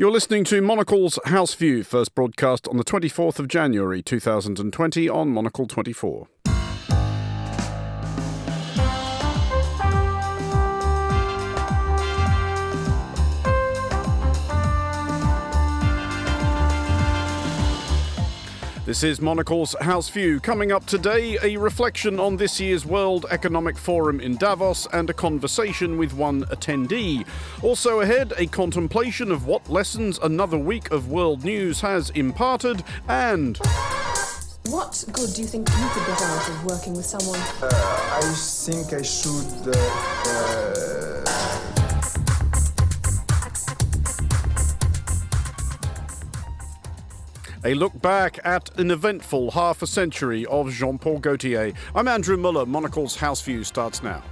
You're 0.00 0.12
listening 0.12 0.44
to 0.44 0.62
Monocle's 0.62 1.18
House 1.24 1.54
View, 1.56 1.82
first 1.82 2.14
broadcast 2.14 2.68
on 2.68 2.76
the 2.76 2.84
24th 2.84 3.40
of 3.40 3.48
January 3.48 4.00
2020 4.00 5.08
on 5.08 5.28
Monocle 5.30 5.66
24. 5.66 6.28
This 18.88 19.02
is 19.02 19.20
Monocle's 19.20 19.76
House 19.82 20.08
View. 20.08 20.40
Coming 20.40 20.72
up 20.72 20.86
today, 20.86 21.36
a 21.42 21.58
reflection 21.58 22.18
on 22.18 22.38
this 22.38 22.58
year's 22.58 22.86
World 22.86 23.26
Economic 23.30 23.76
Forum 23.76 24.18
in 24.18 24.38
Davos 24.38 24.86
and 24.94 25.10
a 25.10 25.12
conversation 25.12 25.98
with 25.98 26.14
one 26.14 26.44
attendee. 26.44 27.26
Also 27.60 28.00
ahead, 28.00 28.32
a 28.38 28.46
contemplation 28.46 29.30
of 29.30 29.44
what 29.44 29.68
lessons 29.68 30.18
another 30.22 30.56
week 30.56 30.90
of 30.90 31.10
world 31.10 31.44
news 31.44 31.82
has 31.82 32.08
imparted 32.08 32.82
and. 33.08 33.58
What 34.70 35.04
good 35.12 35.34
do 35.34 35.42
you 35.42 35.48
think 35.48 35.68
you 35.68 35.88
could 35.90 36.06
get 36.06 36.22
out 36.22 36.48
of 36.48 36.64
working 36.64 36.94
with 36.94 37.04
someone? 37.04 37.40
Uh, 37.60 37.68
I 37.70 38.22
think 38.22 38.94
I 38.94 39.02
should. 39.02 39.68
Uh, 39.68 41.14
uh 41.14 41.17
A 47.64 47.74
look 47.74 48.00
back 48.00 48.38
at 48.44 48.78
an 48.78 48.92
eventful 48.92 49.50
half 49.50 49.82
a 49.82 49.86
century 49.86 50.46
of 50.46 50.70
Jean 50.70 50.96
Paul 50.96 51.18
Gaultier. 51.18 51.72
I'm 51.92 52.06
Andrew 52.06 52.36
Mueller. 52.36 52.64
Monocle's 52.64 53.16
House 53.16 53.42
View 53.42 53.64
starts 53.64 54.00
now. 54.00 54.22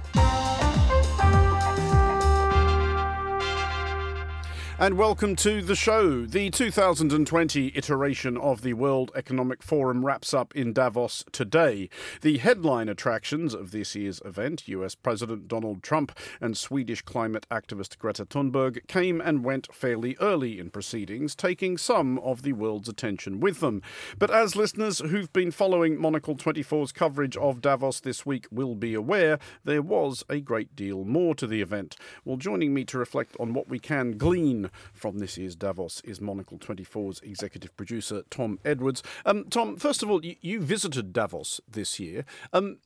And 4.79 4.95
welcome 4.95 5.35
to 5.35 5.63
the 5.63 5.75
show. 5.75 6.23
The 6.27 6.51
2020 6.51 7.71
iteration 7.73 8.37
of 8.37 8.61
the 8.61 8.73
World 8.73 9.11
Economic 9.15 9.63
Forum 9.63 10.05
wraps 10.05 10.35
up 10.35 10.55
in 10.55 10.71
Davos 10.71 11.25
today. 11.31 11.89
The 12.21 12.37
headline 12.37 12.87
attractions 12.87 13.55
of 13.55 13.71
this 13.71 13.95
year's 13.95 14.21
event, 14.23 14.67
US 14.67 14.93
President 14.93 15.47
Donald 15.47 15.81
Trump 15.81 16.15
and 16.39 16.55
Swedish 16.55 17.01
climate 17.01 17.47
activist 17.49 17.97
Greta 17.97 18.23
Thunberg, 18.23 18.85
came 18.87 19.19
and 19.19 19.43
went 19.43 19.73
fairly 19.73 20.15
early 20.21 20.59
in 20.59 20.69
proceedings, 20.69 21.33
taking 21.33 21.79
some 21.79 22.19
of 22.19 22.43
the 22.43 22.53
world's 22.53 22.87
attention 22.87 23.39
with 23.39 23.61
them. 23.61 23.81
But 24.19 24.29
as 24.29 24.55
listeners 24.55 24.99
who've 24.99 25.33
been 25.33 25.49
following 25.49 25.99
Monocle 25.99 26.35
24's 26.35 26.91
coverage 26.91 27.35
of 27.35 27.61
Davos 27.61 27.99
this 27.99 28.27
week 28.27 28.45
will 28.51 28.75
be 28.75 28.93
aware, 28.93 29.39
there 29.63 29.81
was 29.81 30.23
a 30.29 30.39
great 30.39 30.75
deal 30.75 31.03
more 31.03 31.33
to 31.33 31.47
the 31.47 31.63
event. 31.63 31.95
Well, 32.23 32.37
joining 32.37 32.75
me 32.75 32.85
to 32.85 32.99
reflect 32.99 33.35
on 33.39 33.55
what 33.55 33.69
we 33.69 33.79
can 33.79 34.19
glean 34.19 34.66
from 34.93 35.19
this 35.19 35.37
year's 35.37 35.55
Davos 35.55 36.01
is 36.01 36.21
Monocle 36.21 36.57
24's 36.57 37.19
executive 37.21 37.75
producer, 37.77 38.23
Tom 38.29 38.59
Edwards. 38.65 39.03
Um, 39.25 39.45
Tom, 39.49 39.77
first 39.77 40.03
of 40.03 40.09
all, 40.09 40.23
you, 40.23 40.35
you 40.41 40.61
visited 40.61 41.13
Davos 41.13 41.61
this 41.67 41.99
year. 41.99 42.25
Um, 42.53 42.77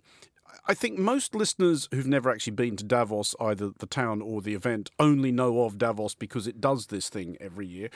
I 0.67 0.73
think 0.73 0.99
most 0.99 1.33
listeners 1.33 1.87
who've 1.91 2.07
never 2.07 2.29
actually 2.29 2.53
been 2.53 2.75
to 2.77 2.83
Davos, 2.83 3.35
either 3.39 3.71
the 3.77 3.85
town 3.85 4.21
or 4.21 4.41
the 4.41 4.53
event, 4.53 4.91
only 4.99 5.31
know 5.31 5.63
of 5.63 5.77
Davos 5.77 6.13
because 6.13 6.47
it 6.47 6.61
does 6.61 6.87
this 6.87 7.09
thing 7.09 7.37
every 7.39 7.67
year. 7.67 7.89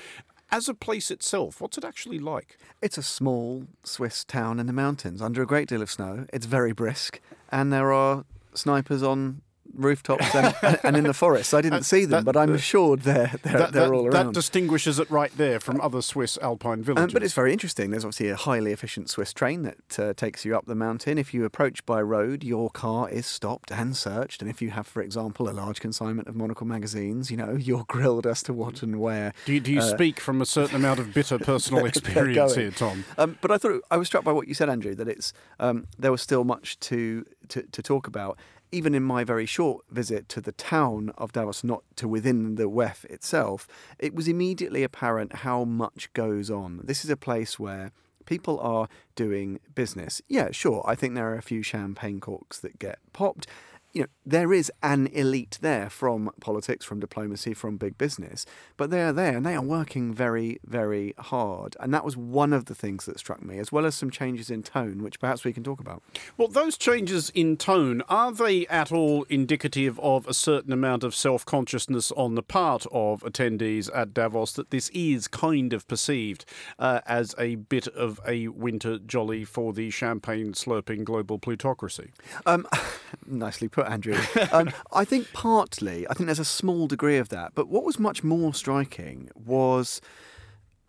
As 0.52 0.70
a 0.70 0.73
place 0.73 1.11
itself, 1.11 1.59
what's 1.59 1.77
it 1.77 1.83
actually 1.83 2.20
like? 2.20 2.58
It's 2.81 2.97
a 2.97 3.03
small 3.03 3.66
Swiss 3.83 4.23
town 4.23 4.59
in 4.59 4.67
the 4.67 4.73
mountains 4.73 5.22
under 5.22 5.42
a 5.42 5.47
great 5.47 5.67
deal 5.67 5.81
of 5.81 5.92
snow. 5.92 6.25
It's 6.31 6.45
very 6.45 6.72
brisk, 6.72 7.20
and 7.52 7.73
there 7.73 7.92
are 7.92 8.25
snipers 8.53 9.03
on 9.03 9.42
rooftops 9.75 10.33
and, 10.63 10.79
and, 10.83 10.97
in 10.97 11.03
the 11.05 11.13
forest. 11.13 11.53
I 11.53 11.61
didn't 11.61 11.83
see 11.83 12.05
them, 12.05 12.23
that, 12.23 12.25
but 12.25 12.37
I'm 12.37 12.53
assured 12.53 13.01
they're 13.01 13.31
they're, 13.43 13.57
that, 13.57 13.71
they're 13.73 13.93
all 13.93 14.07
around. 14.07 14.27
That 14.27 14.33
distinguishes 14.33 14.99
it 14.99 15.09
right 15.09 15.35
there 15.37 15.59
from 15.59 15.79
other 15.81 16.01
Swiss 16.01 16.37
alpine 16.41 16.83
villages. 16.83 17.05
Um, 17.05 17.09
but 17.13 17.23
it's 17.23 17.33
very 17.33 17.53
interesting. 17.53 17.91
There's 17.91 18.05
obviously 18.05 18.29
a 18.29 18.35
highly 18.35 18.71
efficient 18.71 19.09
Swiss 19.09 19.33
train 19.33 19.63
that 19.63 19.99
uh, 19.99 20.13
takes 20.13 20.45
you 20.45 20.55
up 20.55 20.65
the 20.65 20.75
mountain. 20.75 21.17
If 21.17 21.33
you 21.33 21.45
approach 21.45 21.85
by 21.85 22.01
road, 22.01 22.43
your 22.43 22.69
car 22.69 23.09
is 23.09 23.25
stopped 23.25 23.71
and 23.71 23.95
searched. 23.95 24.41
And 24.41 24.49
if 24.49 24.61
you 24.61 24.71
have, 24.71 24.87
for 24.87 25.02
example, 25.02 25.49
a 25.49 25.52
large 25.52 25.80
consignment 25.80 26.27
of 26.27 26.35
Monocle 26.35 26.67
magazines, 26.67 27.31
you 27.31 27.37
know 27.37 27.55
you're 27.59 27.85
grilled 27.87 28.27
as 28.27 28.43
to 28.43 28.53
what 28.53 28.83
and 28.83 28.99
where. 28.99 29.33
Do 29.45 29.53
you, 29.53 29.59
do 29.59 29.71
you 29.71 29.80
uh, 29.80 29.83
speak 29.83 30.19
from 30.19 30.41
a 30.41 30.45
certain 30.45 30.75
amount 30.75 30.99
of 30.99 31.14
bitter 31.14 31.39
personal 31.39 31.85
experience 31.85 32.55
here, 32.55 32.71
Tom? 32.71 33.05
Um, 33.17 33.37
but 33.41 33.52
I 33.52 33.58
thought 33.58 33.81
I 33.91 33.97
was 33.97 34.08
struck 34.08 34.23
by 34.23 34.31
what 34.31 34.47
you 34.47 34.53
said, 34.53 34.69
Andrew, 34.69 34.95
that 34.95 35.08
it's 35.08 35.33
um, 35.59 35.87
there 35.97 36.11
was 36.11 36.21
still 36.21 36.43
much 36.43 36.80
to, 36.81 37.25
to, 37.49 37.64
to 37.64 37.81
talk 37.81 38.08
about 38.08 38.37
even 38.75 38.93
in 38.93 39.03
my 39.03 39.23
very 39.23 39.45
short 39.45 39.86
visit 39.89 40.27
to 40.27 40.41
the 40.41 40.52
town 40.52 41.13
of 41.17 41.31
Davos, 41.31 41.63
not 41.63 41.83
to 41.95 42.09
within 42.09 42.55
the 42.55 42.69
WEF 42.69 43.05
itself, 43.05 43.67
it 43.97 44.13
was 44.13 44.27
immediately 44.27 44.83
apparent 44.83 45.37
how 45.37 45.63
much 45.63 46.11
goes 46.11 46.52
on. 46.52 46.81
This 46.83 47.05
is 47.05 47.09
a 47.09 47.15
place 47.15 47.58
where 47.58 47.91
people 48.25 48.59
are 48.59 48.89
doing 49.15 49.61
business. 49.75 50.21
Yeah, 50.27 50.52
sure, 50.52 50.83
I 50.85 50.95
think 50.95 51.15
there 51.15 51.31
are 51.31 51.37
a 51.37 51.41
few 51.41 51.64
champagne 51.64 52.19
corks 52.19 52.59
that 52.59 52.77
get 52.77 52.99
popped 53.14 53.47
you 53.95 54.02
know, 54.02 54.08
there 54.26 54.52
is 54.52 54.70
an 54.83 55.08
elite 55.08 55.58
there 55.61 55.89
from 55.89 56.30
politics, 56.42 56.83
from 56.86 57.00
diplomacy, 57.00 57.54
from 57.54 57.78
big 57.78 57.98
business, 57.98 58.45
but 58.76 58.89
they 58.89 59.02
are 59.02 59.14
there 59.14 59.38
and 59.38 59.45
they 59.45 59.56
are 59.56 59.61
working 59.61 60.14
very, 60.14 60.60
very 60.66 61.14
hard. 61.17 61.78
And 61.80 61.94
that 61.94 62.04
was 62.04 62.17
one 62.17 62.52
of 62.52 62.66
the 62.66 62.76
things 62.76 63.06
that 63.06 63.20
struck 63.20 63.42
me, 63.42 63.58
as 63.58 63.72
well 63.72 63.86
as 63.86 63.95
some 63.95 64.10
changes 64.10 64.50
in 64.50 64.64
tone, 64.64 65.02
which 65.02 65.17
perhaps 65.17 65.45
we 65.45 65.54
can 65.54 65.64
talk 65.64 65.80
about. 65.80 66.04
Well, 66.36 66.50
those 66.50 66.78
changes 66.78 67.30
in 67.30 67.56
tone, 67.56 68.02
are 68.10 68.33
they 68.33 68.67
at 68.67 68.92
all 68.92 69.23
indicative 69.30 69.98
of 70.02 70.27
a 70.27 70.33
certain 70.33 70.73
amount 70.73 71.06
of 71.06 71.16
self 71.16 71.45
consciousness 71.45 72.12
on 72.12 72.36
the 72.36 72.44
part 72.44 72.86
of 72.92 73.22
attendees 73.22 73.89
at 73.95 74.14
Davos 74.14 74.52
that 74.54 74.72
this 74.72 74.89
is 74.89 75.30
kind 75.30 75.72
of 75.72 75.88
perceived 75.88 76.44
uh, 76.77 77.00
as 77.06 77.33
a 77.39 77.56
bit 77.56 77.88
of 77.88 78.20
a 78.27 78.50
winter 78.50 79.00
jolly 79.00 79.45
for 79.45 79.72
the 79.72 79.89
champagne 79.89 80.52
slurping 80.52 81.06
global 81.06 81.39
plutocracy? 81.39 82.12
Um, 82.45 82.67
nicely 83.26 83.70
put. 83.70 83.84
Andrew. 83.85 84.17
Um, 84.51 84.71
I 84.93 85.03
think 85.03 85.33
partly, 85.33 86.07
I 86.07 86.13
think 86.13 86.27
there's 86.27 86.39
a 86.39 86.45
small 86.45 86.87
degree 86.87 87.17
of 87.17 87.29
that. 87.29 87.53
But 87.55 87.67
what 87.67 87.83
was 87.83 87.99
much 87.99 88.23
more 88.23 88.53
striking 88.53 89.29
was 89.35 89.99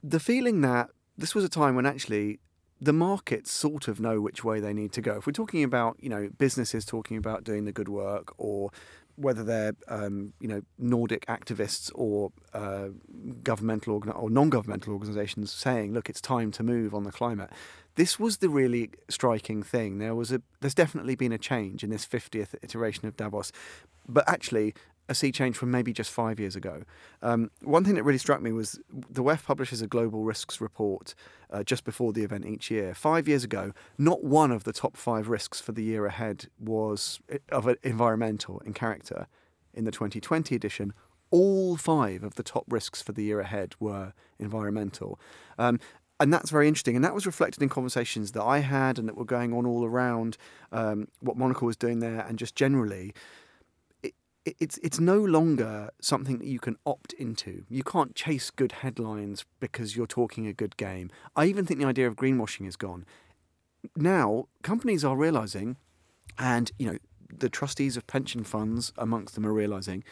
the 0.03 0.21
feeling 0.21 0.61
that 0.61 0.91
this 1.17 1.35
was 1.35 1.43
a 1.43 1.49
time 1.49 1.75
when 1.75 1.87
actually 1.87 2.39
the 2.81 2.93
markets 2.93 3.51
sort 3.51 3.89
of 3.89 3.99
know 3.99 4.21
which 4.21 4.45
way 4.45 4.61
they 4.61 4.73
need 4.73 4.93
to 4.93 5.01
go. 5.01 5.17
If 5.17 5.27
we're 5.27 5.33
talking 5.33 5.65
about, 5.65 5.97
you 5.99 6.09
know, 6.09 6.29
businesses 6.39 6.85
talking 6.85 7.17
about 7.17 7.43
doing 7.43 7.65
the 7.65 7.73
good 7.73 7.89
work 7.89 8.35
or 8.37 8.71
whether 9.17 9.43
they're 9.43 9.73
um, 9.89 10.35
you 10.41 10.49
know 10.49 10.61
Nordic 10.79 11.25
activists 11.27 11.91
or 11.95 12.33
uh, 12.53 12.89
governmental 13.43 13.95
organ- 13.95 14.13
or 14.13 14.31
non-governmental 14.31 14.93
organisations 14.93 15.51
saying, 15.53 15.93
look, 15.93 16.09
it's 16.09 16.21
time 16.21 16.51
to 16.53 16.63
move 16.63 16.95
on 16.95 17.05
the 17.05 17.13
climate. 17.13 17.51
This 17.97 18.19
was 18.19 18.39
the 18.39 18.49
really 18.49 18.91
striking 19.09 19.63
thing. 19.63 19.99
There 19.99 20.15
was 20.15 20.31
a 20.31 20.43
there's 20.61 20.75
definitely 20.75 21.17
been 21.17 21.33
a 21.33 21.39
change 21.39 21.83
in 21.83 21.91
this 21.91 22.07
50th 22.07 22.55
iteration 22.63 23.09
of 23.09 23.17
Davos, 23.17 23.53
but 24.07 24.29
actually 24.29 24.75
a 25.09 25.15
sea 25.15 25.31
change 25.33 25.57
from 25.57 25.71
maybe 25.71 25.93
just 25.93 26.11
five 26.11 26.41
years 26.41 26.57
ago. 26.57 26.83
Um, 27.23 27.51
one 27.63 27.85
thing 27.85 27.95
that 27.95 28.03
really 28.03 28.19
struck 28.19 28.43
me 28.43 28.53
was 28.53 28.79
the 28.91 29.23
WEF 29.23 29.45
publishes 29.45 29.81
a 29.81 29.87
global 29.87 30.25
risks 30.25 30.61
report 30.61 31.15
uh, 31.51 31.63
just 31.63 31.85
before 31.85 32.13
the 32.13 32.23
event 32.23 32.45
each 32.45 32.71
year. 32.71 32.95
Five 32.95 33.29
years 33.29 33.45
ago, 33.45 33.73
not 33.99 34.25
one 34.25 34.51
of 34.51 34.65
the 34.65 34.73
top 34.73 34.97
five 34.97 35.29
risks 35.29 35.61
for 35.61 35.73
the 35.73 35.85
year 35.85 36.07
ahead 36.07 36.47
was 36.59 37.21
of 37.51 37.67
an 37.67 37.77
environmental 37.83 38.61
in 38.61 38.73
character. 38.73 39.27
In 39.73 39.85
the 39.85 39.93
2020 39.93 40.55
edition, 40.55 40.93
all 41.31 41.77
five 41.77 42.23
of 42.23 42.35
the 42.35 42.43
top 42.43 42.65
risks 42.69 43.03
for 43.03 43.13
the 43.13 43.25
year 43.25 43.41
ahead 43.41 43.75
were 43.79 44.13
environmental. 44.39 45.21
Um, 45.59 45.79
and 46.19 46.33
that's 46.33 46.51
very 46.51 46.69
interesting. 46.69 46.97
And 46.97 47.05
that 47.05 47.15
was 47.15 47.27
reflected 47.27 47.63
in 47.63 47.69
conversations 47.69 48.33
that 48.33 48.43
I 48.43 48.59
had 48.59 48.99
and 48.99 49.09
that 49.09 49.17
were 49.17 49.25
going 49.25 49.53
on 49.53 49.67
all 49.67 49.85
around 49.85 50.37
um, 50.73 51.09
what 51.21 51.37
Monocle 51.37 51.67
was 51.67 51.77
doing 51.77 51.99
there 51.99 52.25
and 52.27 52.39
just 52.39 52.55
generally 52.55 53.13
it's 54.61 54.79
it's 54.79 55.01
no 55.01 55.19
longer 55.19 55.91
something 56.01 56.39
that 56.39 56.47
you 56.47 56.61
can 56.61 56.77
opt 56.87 57.13
into. 57.15 57.65
You 57.69 57.83
can't 57.83 58.15
chase 58.15 58.51
good 58.51 58.73
headlines 58.73 59.45
because 59.61 59.97
you're 59.97 60.07
talking 60.07 60.47
a 60.47 60.53
good 60.53 60.77
game. 60.77 61.11
I 61.35 61.47
even 61.47 61.67
think 61.67 61.81
the 61.81 61.87
idea 61.87 62.07
of 62.07 62.17
greenwashing 62.17 62.67
is 62.67 62.77
gone. 62.77 63.05
Now, 63.97 64.47
companies 64.63 65.05
are 65.05 65.17
realizing 65.17 65.77
and 66.39 66.71
you 66.79 66.87
know 66.87 66.99
the 67.29 67.49
trustees 67.49 67.97
of 67.97 68.07
pension 68.07 68.45
funds 68.45 68.93
amongst 68.97 69.35
them 69.35 69.47
are 69.47 69.53
realizing 69.53 70.05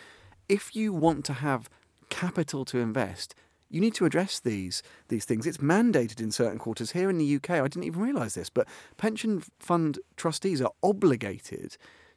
if 0.49 0.75
you 0.75 0.93
want 0.93 1.25
to 1.27 1.35
have 1.35 1.71
capital 2.11 2.65
to 2.67 2.79
invest, 2.79 3.35
you 3.75 3.81
need 3.81 3.95
to 3.95 4.05
address 4.05 4.39
these 4.39 4.83
these 5.09 5.25
things. 5.25 5.47
It's 5.47 5.59
mandated 5.59 6.21
in 6.21 6.31
certain 6.31 6.59
quarters 6.59 6.93
here 6.93 7.11
in 7.11 7.19
the 7.19 7.37
UK. 7.37 7.51
I 7.51 7.63
didn't 7.63 7.85
even 7.85 8.01
realize 8.01 8.35
this, 8.35 8.49
but 8.49 8.69
pension 8.97 9.43
fund 9.59 9.99
trustees 10.17 10.63
are 10.63 10.71
obligated 10.83 11.77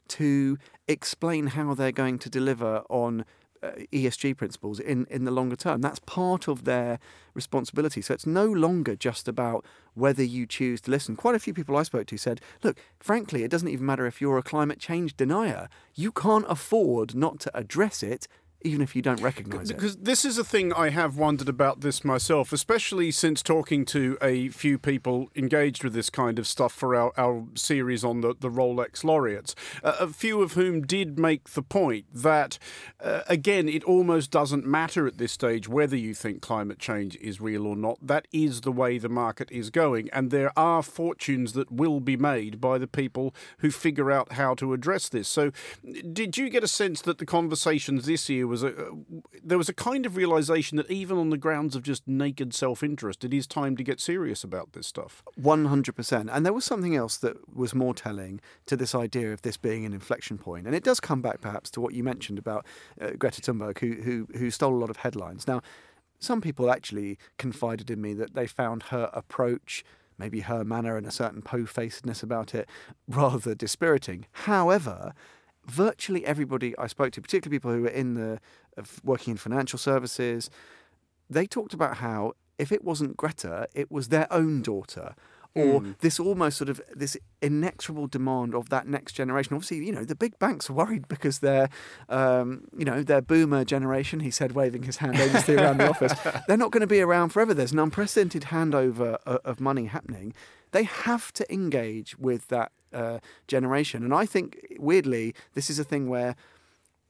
to 0.09 0.57
explain 0.87 1.47
how 1.47 1.73
they're 1.73 1.91
going 1.91 2.19
to 2.19 2.29
deliver 2.29 2.83
on 2.89 3.25
uh, 3.63 3.71
ESG 3.91 4.37
principles 4.37 4.79
in, 4.79 5.07
in 5.09 5.25
the 5.25 5.31
longer 5.31 5.55
term. 5.55 5.81
That's 5.81 5.99
part 5.99 6.47
of 6.47 6.63
their 6.65 6.99
responsibility. 7.33 8.01
So 8.01 8.13
it's 8.13 8.27
no 8.27 8.45
longer 8.45 8.95
just 8.95 9.27
about 9.27 9.65
whether 9.95 10.23
you 10.23 10.45
choose 10.45 10.79
to 10.81 10.91
listen. 10.91 11.15
Quite 11.15 11.35
a 11.35 11.39
few 11.39 11.55
people 11.55 11.75
I 11.75 11.83
spoke 11.83 12.05
to 12.07 12.17
said, 12.17 12.39
look, 12.63 12.77
frankly, 12.99 13.43
it 13.43 13.49
doesn't 13.49 13.67
even 13.67 13.85
matter 13.85 14.05
if 14.05 14.21
you're 14.21 14.37
a 14.37 14.43
climate 14.43 14.79
change 14.79 15.17
denier. 15.17 15.69
You 15.95 16.11
can't 16.11 16.45
afford 16.47 17.15
not 17.15 17.39
to 17.41 17.57
address 17.57 18.03
it 18.03 18.27
even 18.67 18.81
if 18.81 18.95
you 18.95 19.01
don't 19.01 19.21
recognise 19.21 19.71
it. 19.71 19.75
Because 19.75 19.97
this 19.97 20.25
is 20.25 20.37
a 20.37 20.43
thing 20.43 20.73
I 20.73 20.89
have 20.89 21.17
wondered 21.17 21.49
about 21.49 21.81
this 21.81 22.03
myself, 22.03 22.51
especially 22.51 23.11
since 23.11 23.41
talking 23.41 23.85
to 23.85 24.17
a 24.21 24.49
few 24.49 24.77
people 24.77 25.29
engaged 25.35 25.83
with 25.83 25.93
this 25.93 26.09
kind 26.09 26.37
of 26.37 26.47
stuff 26.47 26.73
for 26.73 26.95
our, 26.95 27.11
our 27.17 27.45
series 27.55 28.03
on 28.03 28.21
the, 28.21 28.35
the 28.39 28.49
Rolex 28.49 29.03
laureates. 29.03 29.55
Uh, 29.83 29.95
a 29.99 30.07
few 30.07 30.41
of 30.41 30.53
whom 30.53 30.81
did 30.81 31.17
make 31.17 31.49
the 31.51 31.61
point 31.61 32.05
that, 32.13 32.59
uh, 32.99 33.21
again, 33.27 33.69
it 33.69 33.83
almost 33.83 34.31
doesn't 34.31 34.65
matter 34.65 35.07
at 35.07 35.17
this 35.17 35.31
stage 35.31 35.67
whether 35.67 35.95
you 35.95 36.13
think 36.13 36.41
climate 36.41 36.79
change 36.79 37.15
is 37.17 37.39
real 37.39 37.65
or 37.65 37.75
not. 37.75 37.97
That 38.01 38.27
is 38.31 38.61
the 38.61 38.71
way 38.71 38.97
the 38.97 39.09
market 39.09 39.49
is 39.51 39.69
going, 39.69 40.09
and 40.11 40.29
there 40.29 40.51
are 40.57 40.83
fortunes 40.83 41.53
that 41.53 41.71
will 41.71 41.99
be 41.99 42.17
made 42.17 42.59
by 42.59 42.77
the 42.77 42.87
people 42.87 43.33
who 43.59 43.71
figure 43.71 44.11
out 44.11 44.33
how 44.33 44.53
to 44.55 44.73
address 44.73 45.09
this. 45.09 45.27
So, 45.27 45.51
did 46.11 46.37
you 46.37 46.49
get 46.49 46.63
a 46.63 46.67
sense 46.67 47.01
that 47.01 47.17
the 47.17 47.25
conversations 47.25 48.05
this 48.05 48.29
year 48.29 48.47
was 48.47 48.56
a 48.63 48.91
there 49.43 49.57
was 49.57 49.69
a 49.69 49.73
kind 49.73 50.05
of 50.05 50.15
realization 50.15 50.77
that 50.77 50.89
even 50.89 51.17
on 51.17 51.29
the 51.29 51.37
grounds 51.37 51.75
of 51.75 51.83
just 51.83 52.07
naked 52.07 52.53
self-interest, 52.53 53.23
it 53.23 53.33
is 53.33 53.47
time 53.47 53.75
to 53.77 53.83
get 53.83 53.99
serious 53.99 54.43
about 54.43 54.73
this 54.73 54.87
stuff. 54.87 55.23
One 55.35 55.65
hundred 55.65 55.95
percent. 55.95 56.29
And 56.31 56.45
there 56.45 56.53
was 56.53 56.65
something 56.65 56.95
else 56.95 57.17
that 57.17 57.55
was 57.55 57.73
more 57.73 57.93
telling 57.93 58.41
to 58.65 58.75
this 58.75 58.93
idea 58.95 59.33
of 59.33 59.41
this 59.41 59.57
being 59.57 59.85
an 59.85 59.93
inflection 59.93 60.37
point. 60.37 60.47
point, 60.47 60.67
and 60.67 60.75
it 60.75 60.83
does 60.83 60.99
come 60.99 61.21
back 61.21 61.41
perhaps 61.41 61.69
to 61.71 61.81
what 61.81 61.93
you 61.93 62.03
mentioned 62.03 62.39
about 62.39 62.65
uh, 63.01 63.11
Greta 63.17 63.41
Thunberg, 63.41 63.79
who 63.79 64.01
who 64.01 64.27
who 64.37 64.49
stole 64.49 64.73
a 64.73 64.79
lot 64.79 64.89
of 64.89 64.97
headlines. 64.97 65.47
Now, 65.47 65.61
some 66.19 66.41
people 66.41 66.71
actually 66.71 67.17
confided 67.37 67.89
in 67.89 68.01
me 68.01 68.13
that 68.13 68.33
they 68.33 68.47
found 68.47 68.83
her 68.83 69.09
approach 69.13 69.83
maybe 70.17 70.39
her 70.39 70.63
manner 70.63 70.97
and 70.97 71.05
a 71.05 71.11
certain 71.11 71.41
po-facedness 71.41 72.23
about 72.23 72.55
it 72.55 72.67
rather 73.07 73.53
dispiriting. 73.53 74.25
However, 74.31 75.13
virtually 75.67 76.25
everybody 76.25 76.77
I 76.77 76.87
spoke 76.87 77.11
to, 77.13 77.21
particularly 77.21 77.57
people 77.57 77.71
who 77.71 77.81
were 77.83 77.89
in 77.89 78.15
the 78.15 78.39
working 79.03 79.31
in 79.31 79.37
financial 79.37 79.79
services, 79.79 80.49
they 81.29 81.45
talked 81.45 81.73
about 81.73 81.97
how 81.97 82.33
if 82.57 82.71
it 82.71 82.83
wasn't 82.83 83.17
Greta, 83.17 83.67
it 83.73 83.91
was 83.91 84.07
their 84.07 84.31
own 84.31 84.61
daughter 84.61 85.15
or 85.57 85.81
mm. 85.81 85.97
this 85.99 86.19
almost 86.19 86.57
sort 86.57 86.69
of 86.69 86.79
this 86.95 87.17
inexorable 87.41 88.07
demand 88.07 88.53
of 88.53 88.69
that 88.69 88.87
next 88.87 89.13
generation. 89.13 89.55
Obviously, 89.55 89.85
you 89.85 89.91
know, 89.91 90.03
the 90.03 90.15
big 90.15 90.37
banks 90.39 90.69
are 90.69 90.73
worried 90.73 91.07
because 91.07 91.39
they're, 91.39 91.69
um, 92.09 92.65
you 92.77 92.85
know, 92.85 93.01
their 93.01 93.21
boomer 93.21 93.65
generation, 93.65 94.19
he 94.19 94.31
said, 94.31 94.51
waving 94.53 94.83
his 94.83 94.97
hand 94.97 95.15
aimlessly 95.17 95.55
around 95.55 95.79
the 95.79 95.89
office, 95.89 96.13
they're 96.47 96.57
not 96.57 96.71
going 96.71 96.81
to 96.81 96.87
be 96.87 97.01
around 97.01 97.29
forever. 97.29 97.53
There's 97.53 97.71
an 97.71 97.79
unprecedented 97.79 98.43
handover 98.43 99.15
of 99.25 99.59
money 99.59 99.85
happening. 99.85 100.33
They 100.71 100.83
have 100.83 101.31
to 101.33 101.53
engage 101.53 102.17
with 102.19 102.47
that 102.49 102.71
uh, 102.93 103.19
generation. 103.47 104.03
And 104.03 104.13
I 104.13 104.25
think, 104.25 104.75
weirdly, 104.79 105.33
this 105.53 105.69
is 105.69 105.79
a 105.79 105.83
thing 105.83 106.09
where 106.09 106.35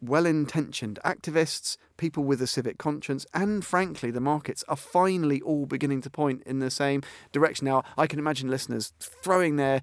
well 0.02 0.26
intentioned 0.26 1.00
activists, 1.04 1.78
people 1.98 2.24
with 2.24 2.42
a 2.42 2.48
civic 2.48 2.78
conscience, 2.78 3.26
and 3.34 3.66
frankly, 3.66 4.12
the 4.12 4.22
markets 4.22 4.64
are 4.68 4.76
finally 4.76 5.42
all 5.42 5.66
beginning 5.66 6.02
to 6.02 6.10
point 6.10 6.44
in 6.46 6.60
the 6.60 6.70
same 6.70 7.02
direction. 7.32 7.66
Now, 7.66 7.84
I 7.98 8.06
can 8.08 8.20
imagine 8.20 8.50
listeners 8.50 8.94
throwing 9.00 9.56
their 9.56 9.82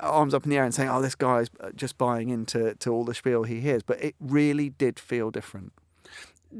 arms 0.00 0.34
up 0.34 0.44
in 0.44 0.50
the 0.50 0.58
air 0.58 0.64
and 0.64 0.74
saying, 0.74 0.88
oh, 0.88 1.02
this 1.02 1.14
guy's 1.14 1.50
uh, 1.60 1.70
just 1.74 1.98
buying 1.98 2.28
into 2.28 2.74
to 2.76 2.90
all 2.90 3.04
the 3.04 3.14
spiel 3.14 3.44
he 3.44 3.60
hears, 3.60 3.82
but 3.82 4.02
it 4.02 4.14
really 4.20 4.68
did 4.70 4.98
feel 4.98 5.30
different. 5.30 5.72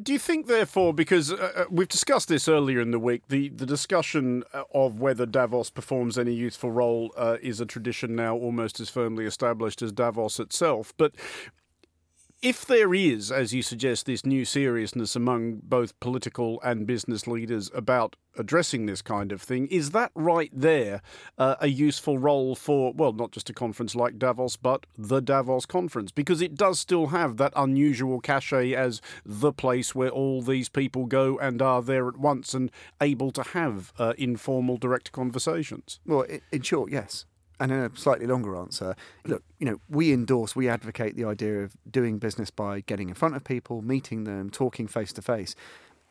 Do 0.02 0.12
you 0.12 0.18
think, 0.18 0.46
therefore, 0.48 0.92
because 0.92 1.32
uh, 1.32 1.52
uh, 1.56 1.64
we've 1.70 1.88
discussed 1.88 2.28
this 2.28 2.46
earlier 2.46 2.78
in 2.78 2.90
the 2.90 2.98
week, 2.98 3.22
the, 3.28 3.48
the 3.48 3.64
discussion 3.64 4.44
uh, 4.52 4.64
of 4.74 5.00
whether 5.00 5.24
Davos 5.24 5.70
performs 5.70 6.18
any 6.18 6.34
useful 6.34 6.70
role 6.70 7.12
uh, 7.16 7.38
is 7.40 7.58
a 7.58 7.66
tradition 7.66 8.14
now 8.14 8.36
almost 8.36 8.80
as 8.80 8.90
firmly 8.90 9.24
established 9.24 9.80
as 9.80 9.90
Davos 9.90 10.38
itself. 10.38 10.92
But 10.98 11.14
if 12.40 12.64
there 12.64 12.94
is, 12.94 13.32
as 13.32 13.52
you 13.52 13.62
suggest, 13.62 14.06
this 14.06 14.24
new 14.24 14.44
seriousness 14.44 15.16
among 15.16 15.60
both 15.62 15.98
political 15.98 16.60
and 16.62 16.86
business 16.86 17.26
leaders 17.26 17.68
about 17.74 18.14
addressing 18.36 18.86
this 18.86 19.02
kind 19.02 19.32
of 19.32 19.42
thing, 19.42 19.66
is 19.68 19.90
that 19.90 20.12
right 20.14 20.50
there 20.52 21.02
uh, 21.36 21.56
a 21.60 21.66
useful 21.66 22.16
role 22.16 22.54
for, 22.54 22.92
well, 22.92 23.12
not 23.12 23.32
just 23.32 23.50
a 23.50 23.52
conference 23.52 23.96
like 23.96 24.18
Davos, 24.18 24.56
but 24.56 24.86
the 24.96 25.20
Davos 25.20 25.66
conference? 25.66 26.12
Because 26.12 26.40
it 26.40 26.54
does 26.54 26.78
still 26.78 27.08
have 27.08 27.38
that 27.38 27.52
unusual 27.56 28.20
cachet 28.20 28.72
as 28.72 29.00
the 29.26 29.52
place 29.52 29.94
where 29.94 30.10
all 30.10 30.40
these 30.40 30.68
people 30.68 31.06
go 31.06 31.38
and 31.38 31.60
are 31.60 31.82
there 31.82 32.06
at 32.06 32.18
once 32.18 32.54
and 32.54 32.70
able 33.00 33.32
to 33.32 33.42
have 33.42 33.92
uh, 33.98 34.14
informal, 34.16 34.76
direct 34.76 35.10
conversations. 35.10 35.98
Well, 36.06 36.24
in 36.52 36.62
short, 36.62 36.92
yes. 36.92 37.24
And 37.60 37.72
a 37.72 37.90
slightly 37.94 38.26
longer 38.26 38.56
answer, 38.56 38.94
look, 39.24 39.42
you 39.58 39.66
know, 39.66 39.80
we 39.88 40.12
endorse, 40.12 40.54
we 40.54 40.68
advocate 40.68 41.16
the 41.16 41.24
idea 41.24 41.64
of 41.64 41.76
doing 41.90 42.18
business 42.18 42.50
by 42.50 42.80
getting 42.80 43.08
in 43.08 43.16
front 43.16 43.34
of 43.34 43.42
people, 43.42 43.82
meeting 43.82 44.24
them, 44.24 44.48
talking 44.48 44.86
face 44.86 45.12
to 45.14 45.22
face. 45.22 45.56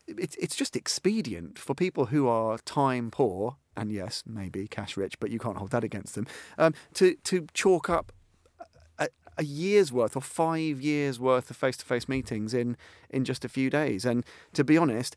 It's 0.08 0.36
it's 0.36 0.56
just 0.56 0.76
expedient 0.76 1.58
for 1.58 1.74
people 1.74 2.08
who 2.08 2.28
are 2.28 2.58
time 2.60 3.12
poor 3.12 3.58
and 3.78 3.92
yes, 3.92 4.24
maybe 4.26 4.68
cash 4.68 4.98
rich, 4.98 5.20
but 5.20 5.30
you 5.30 5.40
can't 5.40 5.58
hold 5.58 5.72
that 5.72 5.84
against 5.84 6.16
them. 6.16 6.28
Um, 6.58 6.74
to 6.96 7.16
to 7.16 7.48
chalk 7.54 7.90
up 7.90 8.12
a, 8.98 9.08
a 9.38 9.44
year's 9.44 9.92
worth 9.92 10.16
or 10.18 10.22
five 10.22 10.82
years 10.82 11.20
worth 11.20 11.50
of 11.50 11.56
face 11.56 11.78
to 11.78 11.86
face 11.86 12.10
meetings 12.10 12.54
in 12.54 12.76
in 13.10 13.24
just 13.24 13.46
a 13.46 13.50
few 13.50 13.70
days. 13.70 14.04
And 14.04 14.26
to 14.54 14.64
be 14.64 14.78
honest, 14.78 15.16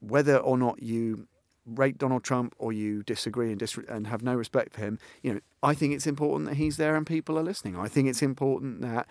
whether 0.00 0.36
or 0.36 0.56
not 0.56 0.82
you 0.82 1.26
rate 1.66 1.98
Donald 1.98 2.24
Trump 2.24 2.54
or 2.58 2.72
you 2.72 3.02
disagree 3.02 3.50
and, 3.50 3.58
dis- 3.58 3.78
and 3.88 4.06
have 4.06 4.22
no 4.22 4.34
respect 4.34 4.74
for 4.74 4.80
him, 4.80 4.98
you 5.22 5.34
know, 5.34 5.40
I 5.62 5.74
think 5.74 5.94
it's 5.94 6.06
important 6.06 6.48
that 6.48 6.56
he's 6.56 6.76
there 6.76 6.96
and 6.96 7.06
people 7.06 7.38
are 7.38 7.42
listening. 7.42 7.76
I 7.76 7.88
think 7.88 8.08
it's 8.08 8.22
important 8.22 8.80
that 8.82 9.06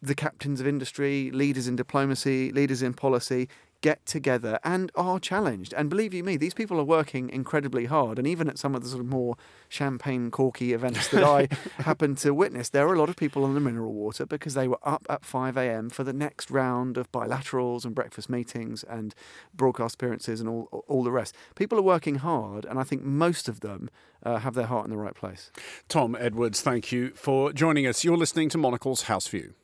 the 0.00 0.14
captains 0.14 0.60
of 0.60 0.66
industry, 0.66 1.30
leaders 1.30 1.68
in 1.68 1.76
diplomacy, 1.76 2.52
leaders 2.52 2.82
in 2.82 2.94
policy 2.94 3.48
get 3.80 4.04
together 4.06 4.58
and 4.64 4.90
are 4.94 5.18
challenged. 5.18 5.72
And 5.74 5.88
believe 5.88 6.12
you 6.12 6.22
me, 6.22 6.36
these 6.36 6.54
people 6.54 6.78
are 6.78 6.84
working 6.84 7.30
incredibly 7.30 7.86
hard. 7.86 8.18
And 8.18 8.26
even 8.26 8.48
at 8.48 8.58
some 8.58 8.74
of 8.74 8.82
the 8.82 8.88
sort 8.88 9.00
of 9.00 9.06
more 9.06 9.36
champagne 9.68 10.30
corky 10.30 10.72
events 10.72 11.08
that 11.08 11.24
I 11.24 11.48
happened 11.82 12.18
to 12.18 12.34
witness, 12.34 12.68
there 12.68 12.86
are 12.86 12.94
a 12.94 12.98
lot 12.98 13.08
of 13.08 13.16
people 13.16 13.44
on 13.44 13.54
the 13.54 13.60
mineral 13.60 13.92
water 13.92 14.26
because 14.26 14.54
they 14.54 14.68
were 14.68 14.78
up 14.82 15.06
at 15.08 15.24
5 15.24 15.56
a.m. 15.56 15.90
for 15.90 16.04
the 16.04 16.12
next 16.12 16.50
round 16.50 16.96
of 16.96 17.10
bilaterals 17.12 17.84
and 17.84 17.94
breakfast 17.94 18.28
meetings 18.28 18.84
and 18.84 19.14
broadcast 19.54 19.94
appearances 19.94 20.40
and 20.40 20.48
all, 20.48 20.84
all 20.88 21.02
the 21.02 21.12
rest. 21.12 21.34
People 21.54 21.78
are 21.78 21.82
working 21.82 22.16
hard, 22.16 22.64
and 22.64 22.78
I 22.78 22.84
think 22.84 23.02
most 23.02 23.48
of 23.48 23.60
them 23.60 23.88
uh, 24.22 24.38
have 24.38 24.54
their 24.54 24.66
heart 24.66 24.84
in 24.84 24.90
the 24.90 24.98
right 24.98 25.14
place. 25.14 25.50
Tom 25.88 26.16
Edwards, 26.18 26.60
thank 26.60 26.92
you 26.92 27.10
for 27.14 27.52
joining 27.52 27.86
us. 27.86 28.04
You're 28.04 28.16
listening 28.16 28.48
to 28.50 28.58
Monocle's 28.58 29.02
House 29.02 29.26
View. 29.28 29.54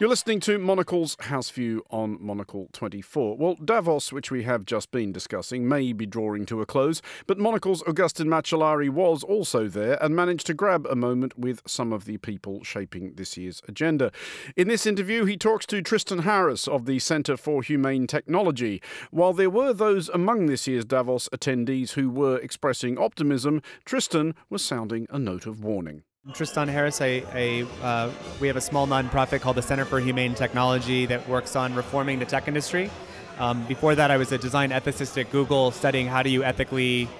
You're 0.00 0.10
listening 0.10 0.40
to 0.40 0.58
Monocle's 0.58 1.16
House 1.20 1.50
View 1.50 1.84
on 1.88 2.18
Monocle 2.20 2.68
24. 2.72 3.36
Well, 3.36 3.54
Davos, 3.64 4.12
which 4.12 4.28
we 4.28 4.42
have 4.42 4.64
just 4.64 4.90
been 4.90 5.12
discussing, 5.12 5.68
may 5.68 5.92
be 5.92 6.04
drawing 6.04 6.46
to 6.46 6.60
a 6.60 6.66
close, 6.66 7.00
but 7.28 7.38
Monocle's 7.38 7.80
Augustin 7.82 8.26
Macellari 8.26 8.90
was 8.90 9.22
also 9.22 9.68
there 9.68 9.96
and 10.02 10.16
managed 10.16 10.48
to 10.48 10.54
grab 10.54 10.84
a 10.90 10.96
moment 10.96 11.38
with 11.38 11.62
some 11.64 11.92
of 11.92 12.06
the 12.06 12.16
people 12.16 12.64
shaping 12.64 13.14
this 13.14 13.36
year's 13.36 13.62
agenda. 13.68 14.10
In 14.56 14.66
this 14.66 14.84
interview, 14.84 15.26
he 15.26 15.36
talks 15.36 15.64
to 15.66 15.80
Tristan 15.80 16.20
Harris 16.20 16.66
of 16.66 16.86
the 16.86 16.98
Centre 16.98 17.36
for 17.36 17.62
Humane 17.62 18.08
Technology. 18.08 18.82
While 19.12 19.32
there 19.32 19.48
were 19.48 19.72
those 19.72 20.08
among 20.08 20.46
this 20.46 20.66
year's 20.66 20.84
Davos 20.84 21.28
attendees 21.28 21.92
who 21.92 22.10
were 22.10 22.38
expressing 22.38 22.98
optimism, 22.98 23.62
Tristan 23.84 24.34
was 24.50 24.64
sounding 24.64 25.06
a 25.10 25.20
note 25.20 25.46
of 25.46 25.62
warning. 25.62 26.02
Tristan 26.32 26.68
Harris, 26.68 27.02
uh, 27.02 28.10
we 28.40 28.46
have 28.46 28.56
a 28.56 28.60
small 28.60 28.86
nonprofit 28.86 29.42
called 29.42 29.56
the 29.56 29.62
Center 29.62 29.84
for 29.84 30.00
Humane 30.00 30.34
Technology 30.34 31.04
that 31.04 31.28
works 31.28 31.54
on 31.54 31.74
reforming 31.74 32.18
the 32.18 32.24
tech 32.24 32.48
industry. 32.48 32.90
Um, 33.38 33.66
before 33.66 33.94
that, 33.94 34.10
I 34.10 34.16
was 34.16 34.32
a 34.32 34.38
design 34.38 34.70
ethicist 34.70 35.20
at 35.20 35.30
Google, 35.30 35.70
studying 35.70 36.06
how 36.06 36.22
do 36.22 36.30
you 36.30 36.42
ethically 36.42 37.10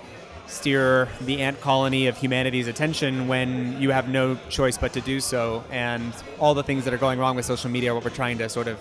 steer 0.46 1.06
the 1.20 1.42
ant 1.42 1.60
colony 1.60 2.06
of 2.06 2.16
humanity's 2.16 2.66
attention 2.66 3.28
when 3.28 3.78
you 3.78 3.90
have 3.90 4.08
no 4.08 4.38
choice 4.48 4.78
but 4.78 4.94
to 4.94 5.02
do 5.02 5.20
so, 5.20 5.62
and 5.70 6.14
all 6.38 6.54
the 6.54 6.62
things 6.62 6.86
that 6.86 6.94
are 6.94 6.98
going 6.98 7.18
wrong 7.18 7.36
with 7.36 7.44
social 7.44 7.70
media 7.70 7.92
are 7.92 7.94
what 7.94 8.04
we're 8.04 8.10
trying 8.10 8.38
to 8.38 8.48
sort 8.48 8.68
of 8.68 8.78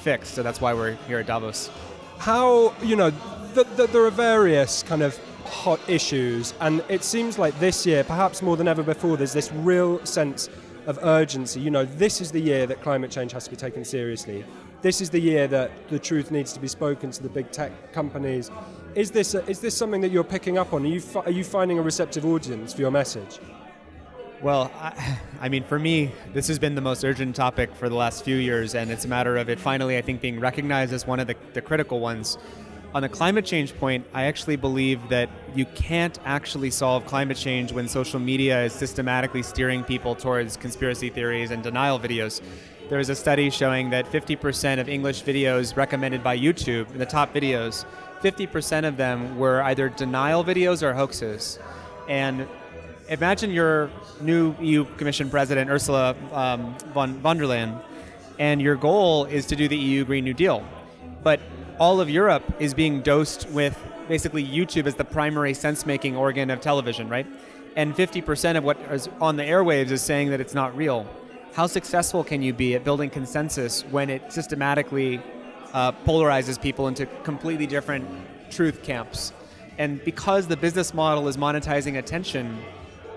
fix. 0.00 0.30
So 0.30 0.42
that's 0.42 0.62
why 0.62 0.72
we're 0.72 0.94
here 1.06 1.18
at 1.18 1.26
Davos. 1.26 1.70
How 2.16 2.74
you 2.82 2.96
know, 2.96 3.10
the, 3.52 3.64
the, 3.76 3.86
there 3.86 4.06
are 4.06 4.10
various 4.10 4.82
kind 4.82 5.02
of 5.02 5.20
hot 5.48 5.80
issues. 5.88 6.54
And 6.60 6.82
it 6.88 7.04
seems 7.04 7.38
like 7.38 7.58
this 7.58 7.86
year, 7.86 8.04
perhaps 8.04 8.42
more 8.42 8.56
than 8.56 8.68
ever 8.68 8.82
before, 8.82 9.16
there's 9.16 9.32
this 9.32 9.52
real 9.52 10.04
sense 10.06 10.48
of 10.86 10.98
urgency. 11.02 11.60
You 11.60 11.70
know, 11.70 11.84
this 11.84 12.20
is 12.20 12.32
the 12.32 12.40
year 12.40 12.66
that 12.66 12.82
climate 12.82 13.10
change 13.10 13.32
has 13.32 13.44
to 13.44 13.50
be 13.50 13.56
taken 13.56 13.84
seriously. 13.84 14.44
This 14.80 15.00
is 15.00 15.10
the 15.10 15.20
year 15.20 15.48
that 15.48 15.70
the 15.88 15.98
truth 15.98 16.30
needs 16.30 16.52
to 16.52 16.60
be 16.60 16.68
spoken 16.68 17.10
to 17.10 17.22
the 17.22 17.28
big 17.28 17.50
tech 17.50 17.92
companies. 17.92 18.50
Is 18.94 19.10
this, 19.10 19.34
a, 19.34 19.44
is 19.46 19.60
this 19.60 19.76
something 19.76 20.00
that 20.00 20.10
you're 20.10 20.24
picking 20.24 20.56
up 20.56 20.72
on? 20.72 20.84
Are 20.84 20.88
you, 20.88 21.00
fi- 21.00 21.20
are 21.20 21.30
you 21.30 21.44
finding 21.44 21.78
a 21.78 21.82
receptive 21.82 22.24
audience 22.24 22.74
for 22.74 22.80
your 22.80 22.90
message? 22.90 23.38
Well, 24.40 24.70
I, 24.76 25.18
I, 25.40 25.48
mean, 25.48 25.64
for 25.64 25.80
me, 25.80 26.12
this 26.32 26.46
has 26.46 26.60
been 26.60 26.76
the 26.76 26.80
most 26.80 27.04
urgent 27.04 27.34
topic 27.34 27.74
for 27.74 27.88
the 27.88 27.96
last 27.96 28.24
few 28.24 28.36
years, 28.36 28.76
and 28.76 28.88
it's 28.90 29.04
a 29.04 29.08
matter 29.08 29.36
of 29.36 29.48
it 29.48 29.58
finally, 29.58 29.98
I 29.98 30.02
think, 30.02 30.20
being 30.20 30.38
recognized 30.38 30.92
as 30.92 31.06
one 31.06 31.18
of 31.18 31.26
the, 31.26 31.34
the 31.54 31.60
critical 31.60 31.98
ones 31.98 32.38
on 32.94 33.02
the 33.02 33.08
climate 33.08 33.44
change 33.44 33.76
point, 33.76 34.06
I 34.14 34.24
actually 34.24 34.56
believe 34.56 35.08
that 35.10 35.28
you 35.54 35.66
can't 35.74 36.18
actually 36.24 36.70
solve 36.70 37.04
climate 37.06 37.36
change 37.36 37.70
when 37.72 37.86
social 37.86 38.18
media 38.18 38.64
is 38.64 38.72
systematically 38.72 39.42
steering 39.42 39.84
people 39.84 40.14
towards 40.14 40.56
conspiracy 40.56 41.10
theories 41.10 41.50
and 41.50 41.62
denial 41.62 42.00
videos. 42.00 42.40
There 42.88 42.96
was 42.96 43.10
a 43.10 43.14
study 43.14 43.50
showing 43.50 43.90
that 43.90 44.06
50% 44.06 44.80
of 44.80 44.88
English 44.88 45.22
videos 45.24 45.76
recommended 45.76 46.24
by 46.24 46.38
YouTube, 46.38 46.90
in 46.92 46.98
the 46.98 47.06
top 47.06 47.34
videos, 47.34 47.84
50% 48.22 48.88
of 48.88 48.96
them 48.96 49.36
were 49.38 49.62
either 49.62 49.90
denial 49.90 50.42
videos 50.42 50.82
or 50.82 50.94
hoaxes. 50.94 51.58
And 52.08 52.48
imagine 53.10 53.50
your 53.50 53.90
new 54.22 54.54
EU 54.60 54.86
Commission 54.96 55.28
President, 55.28 55.68
Ursula 55.68 56.16
um, 56.32 56.74
von, 56.94 57.20
von 57.20 57.36
der 57.36 57.44
Leyen, 57.44 57.82
and 58.38 58.62
your 58.62 58.76
goal 58.76 59.26
is 59.26 59.44
to 59.46 59.56
do 59.56 59.68
the 59.68 59.76
EU 59.76 60.06
Green 60.06 60.24
New 60.24 60.34
Deal. 60.34 60.64
But 61.22 61.40
all 61.78 62.00
of 62.00 62.10
Europe 62.10 62.42
is 62.58 62.74
being 62.74 63.00
dosed 63.02 63.48
with 63.50 63.78
basically 64.08 64.44
YouTube 64.44 64.86
as 64.86 64.96
the 64.96 65.04
primary 65.04 65.54
sense 65.54 65.86
making 65.86 66.16
organ 66.16 66.50
of 66.50 66.60
television, 66.60 67.08
right? 67.08 67.26
And 67.76 67.94
50% 67.94 68.56
of 68.56 68.64
what 68.64 68.78
is 68.90 69.08
on 69.20 69.36
the 69.36 69.44
airwaves 69.44 69.90
is 69.90 70.02
saying 70.02 70.30
that 70.30 70.40
it's 70.40 70.54
not 70.54 70.76
real. 70.76 71.06
How 71.54 71.66
successful 71.66 72.24
can 72.24 72.42
you 72.42 72.52
be 72.52 72.74
at 72.74 72.84
building 72.84 73.10
consensus 73.10 73.82
when 73.90 74.10
it 74.10 74.32
systematically 74.32 75.22
uh, 75.72 75.92
polarizes 76.04 76.60
people 76.60 76.88
into 76.88 77.06
completely 77.22 77.66
different 77.66 78.08
truth 78.50 78.82
camps? 78.82 79.32
And 79.78 80.02
because 80.04 80.48
the 80.48 80.56
business 80.56 80.92
model 80.92 81.28
is 81.28 81.36
monetizing 81.36 81.98
attention, 81.98 82.58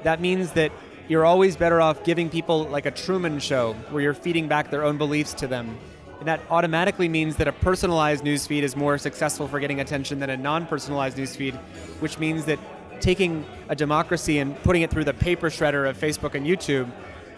that 0.03 0.21
means 0.21 0.51
that 0.51 0.71
you're 1.07 1.25
always 1.25 1.55
better 1.55 1.81
off 1.81 2.03
giving 2.03 2.29
people 2.29 2.65
like 2.65 2.85
a 2.85 2.91
Truman 2.91 3.39
show 3.39 3.73
where 3.89 4.03
you're 4.03 4.13
feeding 4.13 4.47
back 4.47 4.69
their 4.69 4.83
own 4.83 4.97
beliefs 4.97 5.33
to 5.35 5.47
them 5.47 5.77
and 6.21 6.27
that 6.27 6.39
automatically 6.51 7.09
means 7.09 7.35
that 7.37 7.47
a 7.47 7.51
personalized 7.51 8.23
newsfeed 8.23 8.61
is 8.61 8.75
more 8.75 8.99
successful 8.99 9.47
for 9.47 9.59
getting 9.59 9.79
attention 9.79 10.19
than 10.19 10.29
a 10.29 10.37
non 10.37 10.67
personalized 10.67 11.17
newsfeed, 11.17 11.55
which 11.99 12.19
means 12.19 12.45
that 12.45 12.59
taking 13.01 13.43
a 13.69 13.75
democracy 13.75 14.37
and 14.37 14.55
putting 14.61 14.83
it 14.83 14.91
through 14.91 15.03
the 15.03 15.15
paper 15.15 15.49
shredder 15.49 15.89
of 15.89 15.97
Facebook 15.97 16.35
and 16.35 16.45
YouTube 16.45 16.87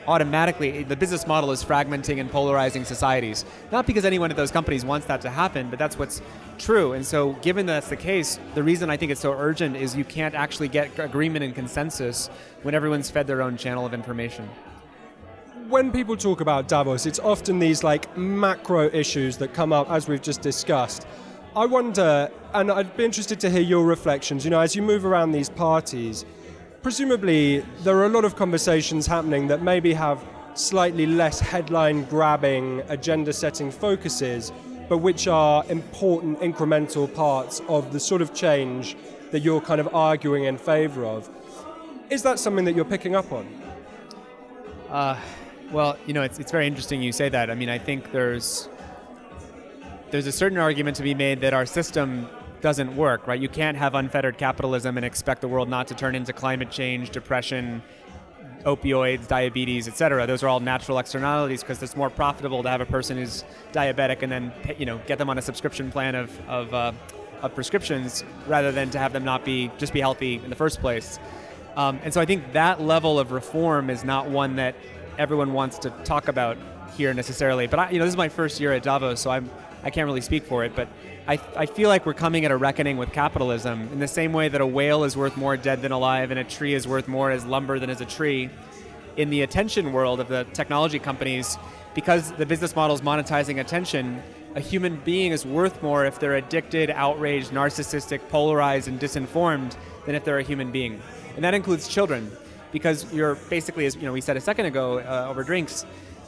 automatically 0.05 0.83
the 0.83 0.97
business 0.97 1.25
model 1.25 1.51
is 1.51 1.63
fragmenting 1.63 2.19
and 2.19 2.29
polarizing 2.29 2.83
societies. 2.83 3.45
Not 3.71 3.87
because 3.87 4.03
anyone 4.03 4.31
at 4.31 4.35
those 4.35 4.51
companies 4.51 4.83
wants 4.83 5.07
that 5.07 5.21
to 5.21 5.29
happen 5.29 5.69
but 5.69 5.79
that's 5.79 5.97
what's 5.97 6.21
true. 6.57 6.91
And 6.91 7.05
so 7.05 7.31
given 7.41 7.65
that's 7.65 7.87
the 7.87 7.95
case 7.95 8.37
the 8.53 8.63
reason 8.63 8.89
i 8.89 8.97
think 8.97 9.13
it's 9.13 9.21
so 9.21 9.31
urgent 9.31 9.77
is 9.77 9.95
you 9.95 10.03
can't 10.03 10.35
actually 10.35 10.67
get 10.67 10.99
agreement 10.99 11.45
and 11.45 11.55
consensus 11.55 12.27
when 12.63 12.75
everyone's 12.75 13.09
fed 13.09 13.27
their 13.27 13.41
own 13.41 13.55
channel 13.55 13.85
of 13.85 13.93
information 13.93 14.49
when 15.73 15.91
people 15.91 16.15
talk 16.15 16.39
about 16.39 16.67
Davos, 16.67 17.07
it's 17.07 17.17
often 17.17 17.57
these 17.57 17.83
like 17.83 18.15
macro 18.15 18.91
issues 18.93 19.37
that 19.37 19.55
come 19.55 19.73
up 19.73 19.89
as 19.89 20.07
we've 20.07 20.21
just 20.21 20.41
discussed. 20.41 21.07
I 21.55 21.65
wonder, 21.65 22.29
and 22.53 22.71
I'd 22.71 22.95
be 22.95 23.03
interested 23.03 23.39
to 23.39 23.49
hear 23.49 23.63
your 23.63 23.83
reflections. 23.83 24.45
You 24.45 24.51
know, 24.51 24.59
as 24.59 24.75
you 24.75 24.83
move 24.83 25.03
around 25.03 25.31
these 25.31 25.49
parties, 25.49 26.25
presumably 26.83 27.65
there 27.81 27.97
are 27.97 28.05
a 28.05 28.09
lot 28.09 28.23
of 28.23 28.35
conversations 28.35 29.07
happening 29.07 29.47
that 29.47 29.63
maybe 29.63 29.93
have 29.93 30.23
slightly 30.53 31.07
less 31.07 31.39
headline 31.39 32.03
grabbing, 32.03 32.83
agenda 32.89 33.33
setting 33.33 33.71
focuses, 33.71 34.53
but 34.87 34.99
which 34.99 35.27
are 35.27 35.65
important 35.69 36.39
incremental 36.41 37.11
parts 37.11 37.63
of 37.67 37.91
the 37.91 37.99
sort 37.99 38.21
of 38.21 38.31
change 38.35 38.95
that 39.31 39.39
you're 39.39 39.61
kind 39.61 39.81
of 39.81 39.95
arguing 39.95 40.43
in 40.43 40.55
favor 40.55 41.03
of. 41.03 41.27
Is 42.11 42.21
that 42.21 42.37
something 42.37 42.63
that 42.65 42.75
you're 42.75 42.85
picking 42.85 43.15
up 43.15 43.31
on? 43.31 43.47
Uh, 44.87 45.19
well, 45.73 45.97
you 46.05 46.13
know, 46.13 46.21
it's, 46.21 46.39
it's 46.39 46.51
very 46.51 46.67
interesting 46.67 47.01
you 47.01 47.11
say 47.11 47.29
that. 47.29 47.49
I 47.49 47.55
mean, 47.55 47.69
I 47.69 47.79
think 47.79 48.11
there's 48.11 48.69
there's 50.11 50.27
a 50.27 50.31
certain 50.31 50.59
argument 50.59 50.95
to 50.97 51.03
be 51.03 51.15
made 51.15 51.41
that 51.41 51.55
our 51.55 51.65
system 51.65 52.29
doesn't 52.61 52.95
work, 52.95 53.25
right? 53.25 53.41
You 53.41 53.49
can't 53.49 53.75
have 53.75 53.95
unfettered 53.95 54.37
capitalism 54.37 54.95
and 54.95 55.05
expect 55.05 55.41
the 55.41 55.47
world 55.47 55.67
not 55.67 55.87
to 55.87 55.95
turn 55.95 56.13
into 56.13 56.31
climate 56.31 56.69
change, 56.69 57.09
depression, 57.09 57.81
opioids, 58.63 59.27
diabetes, 59.27 59.87
etc. 59.87 60.27
Those 60.27 60.43
are 60.43 60.47
all 60.47 60.59
natural 60.59 60.99
externalities 60.99 61.61
because 61.61 61.81
it's 61.81 61.97
more 61.97 62.11
profitable 62.11 62.61
to 62.61 62.69
have 62.69 62.79
a 62.79 62.85
person 62.85 63.17
who's 63.17 63.43
diabetic 63.73 64.21
and 64.21 64.31
then 64.31 64.53
you 64.77 64.85
know 64.85 64.99
get 65.07 65.17
them 65.17 65.29
on 65.29 65.39
a 65.39 65.41
subscription 65.41 65.91
plan 65.91 66.13
of 66.13 66.29
of, 66.47 66.73
uh, 66.73 66.91
of 67.41 67.55
prescriptions 67.55 68.23
rather 68.47 68.71
than 68.71 68.91
to 68.91 68.99
have 68.99 69.11
them 69.11 69.25
not 69.25 69.43
be 69.43 69.71
just 69.79 69.91
be 69.91 69.99
healthy 69.99 70.35
in 70.35 70.51
the 70.51 70.55
first 70.55 70.79
place. 70.79 71.19
Um, 71.75 71.99
and 72.03 72.13
so 72.13 72.21
I 72.21 72.25
think 72.25 72.53
that 72.53 72.81
level 72.81 73.19
of 73.19 73.31
reform 73.31 73.89
is 73.89 74.03
not 74.03 74.29
one 74.29 74.57
that 74.57 74.75
everyone 75.17 75.53
wants 75.53 75.77
to 75.79 75.89
talk 76.03 76.27
about 76.27 76.57
here 76.95 77.13
necessarily. 77.13 77.67
But 77.67 77.79
I, 77.79 77.89
you 77.91 77.99
know, 77.99 78.05
this 78.05 78.13
is 78.13 78.17
my 78.17 78.29
first 78.29 78.59
year 78.59 78.73
at 78.73 78.83
Davos, 78.83 79.19
so 79.19 79.31
I'm 79.31 79.49
I 79.83 79.89
can't 79.89 80.05
really 80.05 80.21
speak 80.21 80.43
for 80.43 80.63
it. 80.63 80.75
But 80.75 80.87
I, 81.27 81.39
I 81.55 81.65
feel 81.65 81.89
like 81.89 82.05
we're 82.05 82.13
coming 82.13 82.45
at 82.45 82.51
a 82.51 82.57
reckoning 82.57 82.97
with 82.97 83.11
capitalism 83.11 83.81
in 83.91 83.99
the 83.99 84.07
same 84.07 84.31
way 84.33 84.47
that 84.47 84.61
a 84.61 84.65
whale 84.65 85.03
is 85.03 85.17
worth 85.17 85.35
more 85.35 85.57
dead 85.57 85.81
than 85.81 85.91
alive, 85.91 86.31
and 86.31 86.39
a 86.39 86.43
tree 86.43 86.73
is 86.73 86.87
worth 86.87 87.07
more 87.07 87.31
as 87.31 87.45
lumber 87.45 87.79
than 87.79 87.89
as 87.89 88.01
a 88.01 88.05
tree. 88.05 88.49
In 89.17 89.29
the 89.29 89.41
attention 89.41 89.93
world 89.93 90.19
of 90.19 90.27
the 90.27 90.45
technology 90.53 90.99
companies, 90.99 91.57
because 91.93 92.31
the 92.31 92.45
business 92.45 92.75
model 92.75 92.95
is 92.95 93.01
monetizing 93.01 93.59
attention, 93.59 94.23
a 94.55 94.59
human 94.59 94.97
being 94.97 95.31
is 95.31 95.45
worth 95.45 95.81
more 95.83 96.05
if 96.05 96.19
they're 96.19 96.35
addicted, 96.35 96.89
outraged, 96.89 97.51
narcissistic, 97.51 98.27
polarized, 98.29 98.87
and 98.87 98.99
disinformed 98.99 99.75
than 100.05 100.15
if 100.15 100.23
they're 100.23 100.39
a 100.39 100.43
human 100.43 100.71
being. 100.71 101.01
And 101.35 101.43
that 101.43 101.53
includes 101.53 101.87
children 101.87 102.31
because 102.73 103.11
you're 103.13 103.35
basically, 103.35 103.85
as 103.85 103.95
you 103.95 104.01
know, 104.01 104.11
we 104.11 104.19
said 104.19 104.35
a 104.35 104.41
second 104.41 104.65
ago 104.65 104.99
uh, 104.99 105.27
over 105.29 105.43
drinks, 105.43 105.85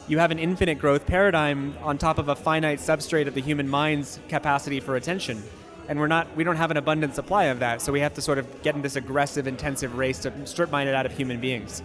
you 0.07 0.19
have 0.19 0.31
an 0.31 0.39
infinite 0.39 0.79
growth 0.79 1.05
paradigm 1.05 1.75
on 1.81 1.97
top 1.97 2.19
of 2.19 2.29
a 2.29 2.35
finite 2.35 2.79
substrate 2.79 3.27
of 3.27 3.33
the 3.33 3.41
human 3.41 3.67
mind's 3.67 4.19
capacity 4.29 4.79
for 4.79 4.95
attention. 4.95 5.43
And 5.87 5.99
we're 5.99 6.07
not, 6.07 6.33
we 6.35 6.43
don't 6.43 6.55
have 6.55 6.71
an 6.71 6.77
abundant 6.77 7.15
supply 7.15 7.45
of 7.45 7.59
that, 7.59 7.81
so 7.81 7.91
we 7.91 7.99
have 7.99 8.13
to 8.13 8.21
sort 8.21 8.37
of 8.37 8.61
get 8.63 8.75
in 8.75 8.81
this 8.81 8.95
aggressive, 8.95 9.47
intensive 9.47 9.97
race 9.97 10.19
to 10.19 10.47
strip 10.47 10.71
mine 10.71 10.87
it 10.87 10.95
out 10.95 11.05
of 11.05 11.11
human 11.11 11.41
beings. 11.41 11.83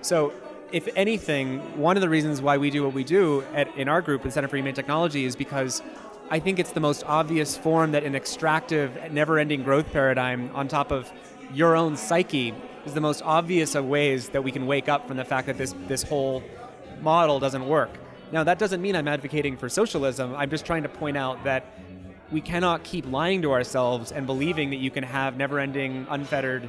So, 0.00 0.32
if 0.72 0.88
anything, 0.96 1.60
one 1.78 1.96
of 1.96 2.00
the 2.00 2.08
reasons 2.08 2.42
why 2.42 2.58
we 2.58 2.70
do 2.70 2.82
what 2.82 2.92
we 2.92 3.04
do 3.04 3.44
at, 3.54 3.72
in 3.76 3.88
our 3.88 4.02
group, 4.02 4.24
the 4.24 4.32
Center 4.32 4.48
for 4.48 4.56
Humane 4.56 4.74
Technology, 4.74 5.24
is 5.24 5.36
because 5.36 5.80
I 6.28 6.40
think 6.40 6.58
it's 6.58 6.72
the 6.72 6.80
most 6.80 7.04
obvious 7.06 7.56
form 7.56 7.92
that 7.92 8.02
an 8.02 8.16
extractive, 8.16 9.12
never 9.12 9.38
ending 9.38 9.62
growth 9.62 9.92
paradigm 9.92 10.50
on 10.54 10.66
top 10.66 10.90
of 10.90 11.12
your 11.54 11.76
own 11.76 11.96
psyche 11.96 12.52
is 12.86 12.94
the 12.94 13.00
most 13.00 13.22
obvious 13.22 13.74
of 13.74 13.84
ways 13.84 14.28
that 14.30 14.42
we 14.42 14.52
can 14.52 14.66
wake 14.66 14.88
up 14.88 15.06
from 15.08 15.16
the 15.16 15.24
fact 15.24 15.46
that 15.48 15.58
this, 15.58 15.74
this 15.88 16.02
whole 16.02 16.42
model 17.02 17.40
doesn't 17.40 17.66
work. 17.66 17.90
Now, 18.32 18.44
that 18.44 18.58
doesn't 18.58 18.80
mean 18.80 18.96
I'm 18.96 19.08
advocating 19.08 19.56
for 19.56 19.68
socialism. 19.68 20.34
I'm 20.34 20.50
just 20.50 20.64
trying 20.64 20.84
to 20.84 20.88
point 20.88 21.16
out 21.16 21.44
that 21.44 21.64
we 22.30 22.40
cannot 22.40 22.82
keep 22.82 23.06
lying 23.10 23.42
to 23.42 23.52
ourselves 23.52 24.12
and 24.12 24.26
believing 24.26 24.70
that 24.70 24.76
you 24.76 24.90
can 24.90 25.04
have 25.04 25.36
never 25.36 25.58
ending, 25.58 26.06
unfettered 26.10 26.68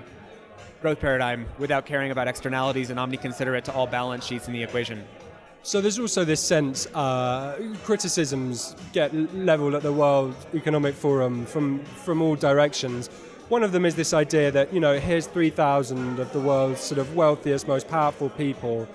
growth 0.81 1.00
paradigm 1.00 1.47
without 1.57 1.86
caring 1.86 2.12
about 2.12 2.27
externalities 2.27 2.89
and 2.89 3.00
omni-considerate 3.00 3.65
to 3.65 3.74
all 3.74 3.88
balance 3.88 4.25
sheets 4.25 4.47
in 4.47 4.53
the 4.53 4.62
equation. 4.62 5.03
So 5.63 5.81
there's 5.81 6.00
also 6.00 6.24
this 6.24 6.41
sense 6.41 6.86
uh, 6.93 7.59
criticisms 7.83 8.75
get 8.93 9.13
leveled 9.33 9.74
at 9.74 9.81
the 9.81 9.91
World 9.91 10.36
Economic 10.53 10.95
Forum 10.95 11.45
from 11.45 11.83
from 11.83 12.21
all 12.21 12.36
directions. 12.36 13.09
One 13.49 13.63
of 13.63 13.71
them 13.71 13.85
is 13.85 13.95
this 13.95 14.13
idea 14.13 14.51
that, 14.51 14.73
you 14.73 14.81
know, 14.81 14.99
here's 14.99 15.25
3,000 15.25 16.19
of 16.19 16.33
the 16.33 16.39
world's 16.39 16.81
sort 16.81 16.99
of 16.99 17.15
wealthiest, 17.15 17.65
most 17.65 17.87
powerful 17.87 18.27
people. 18.31 18.85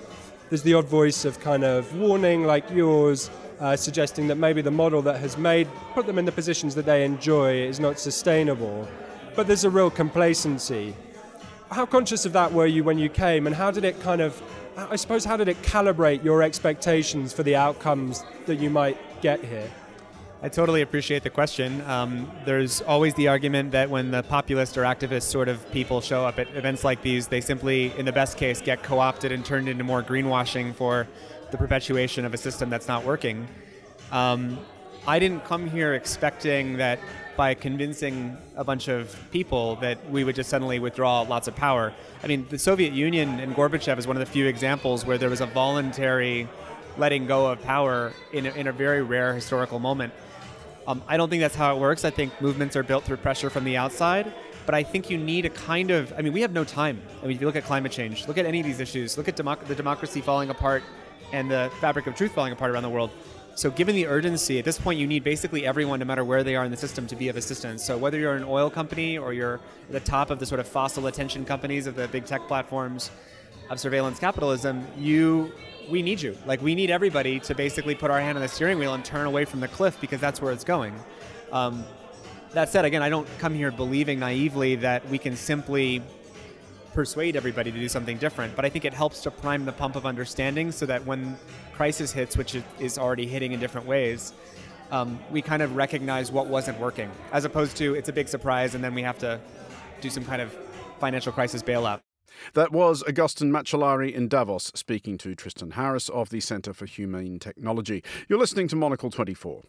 There's 0.49 0.61
the 0.61 0.75
odd 0.75 0.85
voice 0.85 1.25
of 1.25 1.39
kind 1.39 1.63
of 1.63 1.95
warning 1.97 2.43
like 2.43 2.69
yours, 2.69 3.31
uh, 3.59 3.75
suggesting 3.75 4.27
that 4.27 4.35
maybe 4.35 4.61
the 4.61 4.69
model 4.69 5.01
that 5.01 5.19
has 5.21 5.39
made, 5.39 5.67
put 5.95 6.05
them 6.05 6.19
in 6.19 6.25
the 6.25 6.31
positions 6.31 6.75
that 6.75 6.85
they 6.85 7.03
enjoy 7.03 7.63
is 7.63 7.79
not 7.79 7.97
sustainable. 7.97 8.87
But 9.35 9.47
there's 9.47 9.63
a 9.63 9.71
real 9.71 9.89
complacency. 9.89 10.95
How 11.71 11.87
conscious 11.87 12.23
of 12.27 12.33
that 12.33 12.53
were 12.53 12.67
you 12.67 12.83
when 12.83 12.99
you 12.99 13.09
came, 13.09 13.47
and 13.47 13.55
how 13.55 13.71
did 13.71 13.83
it 13.83 13.99
kind 14.01 14.21
of, 14.21 14.39
I 14.77 14.97
suppose, 14.97 15.25
how 15.25 15.35
did 15.35 15.47
it 15.47 15.59
calibrate 15.63 16.23
your 16.23 16.43
expectations 16.43 17.33
for 17.33 17.41
the 17.41 17.55
outcomes 17.55 18.23
that 18.45 18.57
you 18.57 18.69
might 18.69 18.99
get 19.23 19.43
here? 19.43 19.67
I 20.43 20.49
totally 20.49 20.81
appreciate 20.81 21.23
the 21.23 21.29
question. 21.29 21.79
Um, 21.83 22.29
there's 22.43 22.81
always 22.81 23.13
the 23.13 23.29
argument 23.29 23.71
that 23.71 23.89
when 23.89 24.11
the 24.11 24.23
populist 24.23 24.77
or 24.77 24.81
activist 24.81 25.23
sort 25.23 25.47
of 25.47 25.71
people 25.71 26.01
show 26.01 26.25
up 26.25 26.37
at 26.37 26.53
events 26.53 26.83
like 26.83 27.01
these, 27.01 27.29
they 27.29 27.39
simply, 27.39 27.97
in 27.97 28.03
the 28.03 28.11
best 28.11 28.35
case, 28.35 28.59
get 28.59 28.83
co 28.83 28.99
opted 28.99 29.31
and 29.31 29.45
turned 29.45 29.69
into 29.69 29.85
more 29.85 30.03
greenwashing 30.03 30.75
for 30.75 31.07
the 31.51 31.57
perpetuation 31.57 32.25
of 32.25 32.33
a 32.33 32.37
system 32.37 32.69
that's 32.69 32.89
not 32.89 33.05
working. 33.05 33.47
Um, 34.11 34.59
I 35.07 35.17
didn't 35.17 35.45
come 35.45 35.69
here 35.69 35.93
expecting 35.93 36.75
that 36.75 36.99
by 37.37 37.53
convincing 37.53 38.35
a 38.57 38.65
bunch 38.65 38.89
of 38.89 39.17
people 39.31 39.77
that 39.77 40.09
we 40.09 40.25
would 40.25 40.35
just 40.35 40.49
suddenly 40.49 40.77
withdraw 40.77 41.21
lots 41.21 41.47
of 41.47 41.55
power. 41.55 41.93
I 42.21 42.27
mean, 42.27 42.47
the 42.49 42.59
Soviet 42.59 42.91
Union 42.91 43.39
and 43.39 43.55
Gorbachev 43.55 43.97
is 43.97 44.07
one 44.07 44.17
of 44.17 44.19
the 44.19 44.29
few 44.29 44.47
examples 44.47 45.05
where 45.05 45.17
there 45.17 45.29
was 45.29 45.39
a 45.39 45.45
voluntary 45.45 46.49
letting 46.97 47.27
go 47.27 47.47
of 47.47 47.61
power 47.61 48.11
in 48.33 48.45
a, 48.45 48.51
in 48.51 48.67
a 48.67 48.71
very 48.73 49.01
rare 49.01 49.33
historical 49.33 49.79
moment. 49.79 50.13
Um, 50.87 51.01
I 51.07 51.17
don't 51.17 51.29
think 51.29 51.41
that's 51.41 51.55
how 51.55 51.75
it 51.75 51.79
works. 51.79 52.03
I 52.03 52.09
think 52.09 52.39
movements 52.41 52.75
are 52.75 52.83
built 52.83 53.03
through 53.03 53.17
pressure 53.17 53.49
from 53.49 53.63
the 53.63 53.77
outside. 53.77 54.33
But 54.65 54.75
I 54.75 54.83
think 54.83 55.09
you 55.09 55.17
need 55.17 55.45
a 55.45 55.49
kind 55.49 55.91
of, 55.91 56.13
I 56.17 56.21
mean, 56.21 56.31
we 56.31 56.41
have 56.41 56.53
no 56.53 56.63
time. 56.63 57.01
I 57.21 57.27
mean, 57.27 57.35
if 57.35 57.41
you 57.41 57.47
look 57.47 57.55
at 57.55 57.65
climate 57.65 57.91
change, 57.91 58.27
look 58.27 58.37
at 58.37 58.45
any 58.45 58.59
of 58.61 58.65
these 58.65 58.79
issues, 58.79 59.17
look 59.17 59.27
at 59.27 59.35
democ- 59.35 59.65
the 59.65 59.75
democracy 59.75 60.21
falling 60.21 60.49
apart 60.49 60.83
and 61.33 61.51
the 61.51 61.69
fabric 61.81 62.07
of 62.07 62.15
truth 62.15 62.33
falling 62.33 62.53
apart 62.53 62.71
around 62.71 62.83
the 62.83 62.89
world. 62.89 63.11
So, 63.55 63.69
given 63.69 63.95
the 63.95 64.07
urgency, 64.07 64.57
at 64.57 64.65
this 64.65 64.79
point, 64.79 64.99
you 64.99 65.05
need 65.05 65.23
basically 65.23 65.65
everyone, 65.65 65.99
no 65.99 66.05
matter 66.05 66.25
where 66.25 66.43
they 66.43 66.55
are 66.55 66.65
in 66.65 66.71
the 66.71 66.77
system, 66.77 67.05
to 67.07 67.15
be 67.15 67.27
of 67.27 67.37
assistance. 67.37 67.83
So, 67.83 67.97
whether 67.97 68.17
you're 68.17 68.35
an 68.35 68.43
oil 68.43 68.69
company 68.69 69.17
or 69.17 69.31
you're 69.31 69.55
at 69.87 69.91
the 69.91 69.99
top 69.99 70.31
of 70.31 70.39
the 70.39 70.45
sort 70.45 70.59
of 70.59 70.67
fossil 70.67 71.05
attention 71.05 71.45
companies 71.45 71.85
of 71.85 71.95
the 71.95 72.07
big 72.07 72.25
tech 72.25 72.47
platforms 72.47 73.11
of 73.69 73.79
surveillance 73.79 74.19
capitalism, 74.19 74.85
you 74.97 75.51
we 75.89 76.01
need 76.01 76.21
you. 76.21 76.37
Like, 76.45 76.61
we 76.61 76.75
need 76.75 76.89
everybody 76.89 77.39
to 77.41 77.55
basically 77.55 77.95
put 77.95 78.11
our 78.11 78.19
hand 78.19 78.37
on 78.37 78.41
the 78.41 78.47
steering 78.47 78.79
wheel 78.79 78.93
and 78.93 79.03
turn 79.03 79.25
away 79.25 79.45
from 79.45 79.59
the 79.59 79.67
cliff 79.67 79.99
because 79.99 80.19
that's 80.19 80.41
where 80.41 80.51
it's 80.51 80.63
going. 80.63 80.93
Um, 81.51 81.83
that 82.51 82.69
said, 82.69 82.85
again, 82.85 83.01
I 83.01 83.09
don't 83.09 83.27
come 83.39 83.53
here 83.53 83.71
believing 83.71 84.19
naively 84.19 84.75
that 84.77 85.07
we 85.09 85.17
can 85.17 85.35
simply 85.35 86.01
persuade 86.93 87.35
everybody 87.35 87.71
to 87.71 87.79
do 87.79 87.89
something 87.89 88.17
different, 88.17 88.55
but 88.55 88.65
I 88.65 88.69
think 88.69 88.85
it 88.85 88.93
helps 88.93 89.21
to 89.23 89.31
prime 89.31 89.65
the 89.65 89.71
pump 89.71 89.95
of 89.95 90.05
understanding 90.05 90.71
so 90.71 90.85
that 90.85 91.03
when 91.05 91.37
crisis 91.73 92.11
hits, 92.11 92.37
which 92.37 92.55
is 92.79 92.99
already 92.99 93.25
hitting 93.25 93.51
in 93.51 93.59
different 93.59 93.87
ways, 93.87 94.33
um, 94.91 95.19
we 95.31 95.41
kind 95.41 95.63
of 95.63 95.75
recognize 95.75 96.31
what 96.31 96.45
wasn't 96.45 96.79
working, 96.79 97.09
as 97.31 97.45
opposed 97.45 97.75
to 97.77 97.95
it's 97.95 98.09
a 98.09 98.13
big 98.13 98.27
surprise 98.27 98.75
and 98.75 98.83
then 98.83 98.93
we 98.93 99.01
have 99.01 99.17
to 99.17 99.39
do 100.01 100.09
some 100.11 100.23
kind 100.23 100.41
of 100.41 100.55
financial 100.99 101.31
crisis 101.31 101.63
bailout. 101.63 102.01
That 102.53 102.71
was 102.71 103.03
Augustin 103.03 103.51
Macellari 103.51 104.13
in 104.13 104.27
Davos 104.27 104.71
speaking 104.75 105.17
to 105.19 105.35
Tristan 105.35 105.71
Harris 105.71 106.09
of 106.09 106.29
the 106.29 106.39
Centre 106.39 106.73
for 106.73 106.85
Humane 106.85 107.39
Technology. 107.39 108.03
You're 108.27 108.39
listening 108.39 108.67
to 108.69 108.75
Monocle 108.75 109.09
24. 109.09 109.63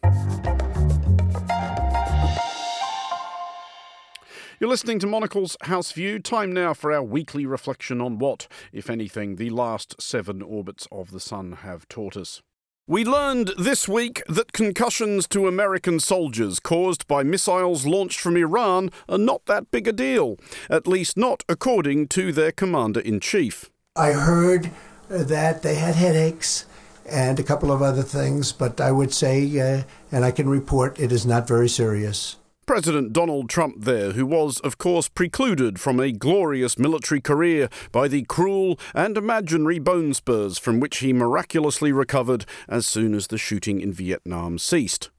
You're 4.57 4.69
listening 4.69 4.99
to 4.99 5.07
Monocle's 5.07 5.57
House 5.63 5.91
View. 5.91 6.17
Time 6.17 6.53
now 6.53 6.73
for 6.73 6.93
our 6.93 7.03
weekly 7.03 7.45
reflection 7.45 7.99
on 7.99 8.19
what, 8.19 8.47
if 8.71 8.89
anything, 8.89 9.35
the 9.35 9.49
last 9.49 10.01
seven 10.01 10.41
orbits 10.41 10.87
of 10.93 11.11
the 11.11 11.19
Sun 11.19 11.57
have 11.63 11.87
taught 11.89 12.15
us. 12.15 12.41
We 12.87 13.03
learned 13.03 13.53
this 13.57 13.87
week 13.87 14.21
that 14.27 14.53
concussions 14.53 15.27
to 15.29 15.47
American 15.47 15.99
soldiers 15.99 16.59
caused 16.59 17.07
by 17.07 17.23
missiles 17.23 17.87
launched 17.87 18.19
from 18.19 18.37
Iran 18.37 18.91
are 19.09 19.17
not 19.17 19.47
that 19.47 19.71
big 19.71 19.87
a 19.87 19.91
deal, 19.91 20.37
at 20.69 20.85
least 20.85 21.17
not 21.17 21.43
according 21.49 22.09
to 22.09 22.31
their 22.31 22.51
commander 22.51 22.99
in 22.99 23.19
chief. 23.19 23.71
I 23.95 24.11
heard 24.11 24.69
that 25.09 25.63
they 25.63 25.73
had 25.73 25.95
headaches 25.95 26.67
and 27.09 27.39
a 27.39 27.43
couple 27.43 27.71
of 27.71 27.81
other 27.81 28.03
things, 28.03 28.51
but 28.51 28.79
I 28.79 28.91
would 28.91 29.11
say, 29.15 29.41
uh, 29.59 29.81
and 30.11 30.23
I 30.23 30.29
can 30.29 30.47
report, 30.47 30.99
it 30.99 31.11
is 31.11 31.25
not 31.25 31.47
very 31.47 31.69
serious. 31.69 32.35
President 32.65 33.13
Donald 33.13 33.47
Trump 33.47 33.83
there, 33.83 34.13
who 34.13 34.25
was, 34.25 34.59
of 34.61 34.79
course, 34.79 35.07
precluded 35.07 35.79
from 35.79 35.99
a 35.99 36.11
glorious 36.11 36.79
military 36.79 37.21
career 37.21 37.69
by 37.91 38.07
the 38.07 38.23
cruel 38.23 38.79
and 38.95 39.17
imaginary 39.17 39.77
bone 39.77 40.15
spurs 40.15 40.57
from 40.57 40.79
which 40.79 40.97
he 40.97 41.13
miraculously 41.13 41.91
recovered 41.91 42.45
as 42.67 42.87
soon 42.87 43.13
as 43.13 43.27
the 43.27 43.37
shooting 43.37 43.81
in 43.81 43.93
Vietnam 43.93 44.57
ceased. 44.57 45.11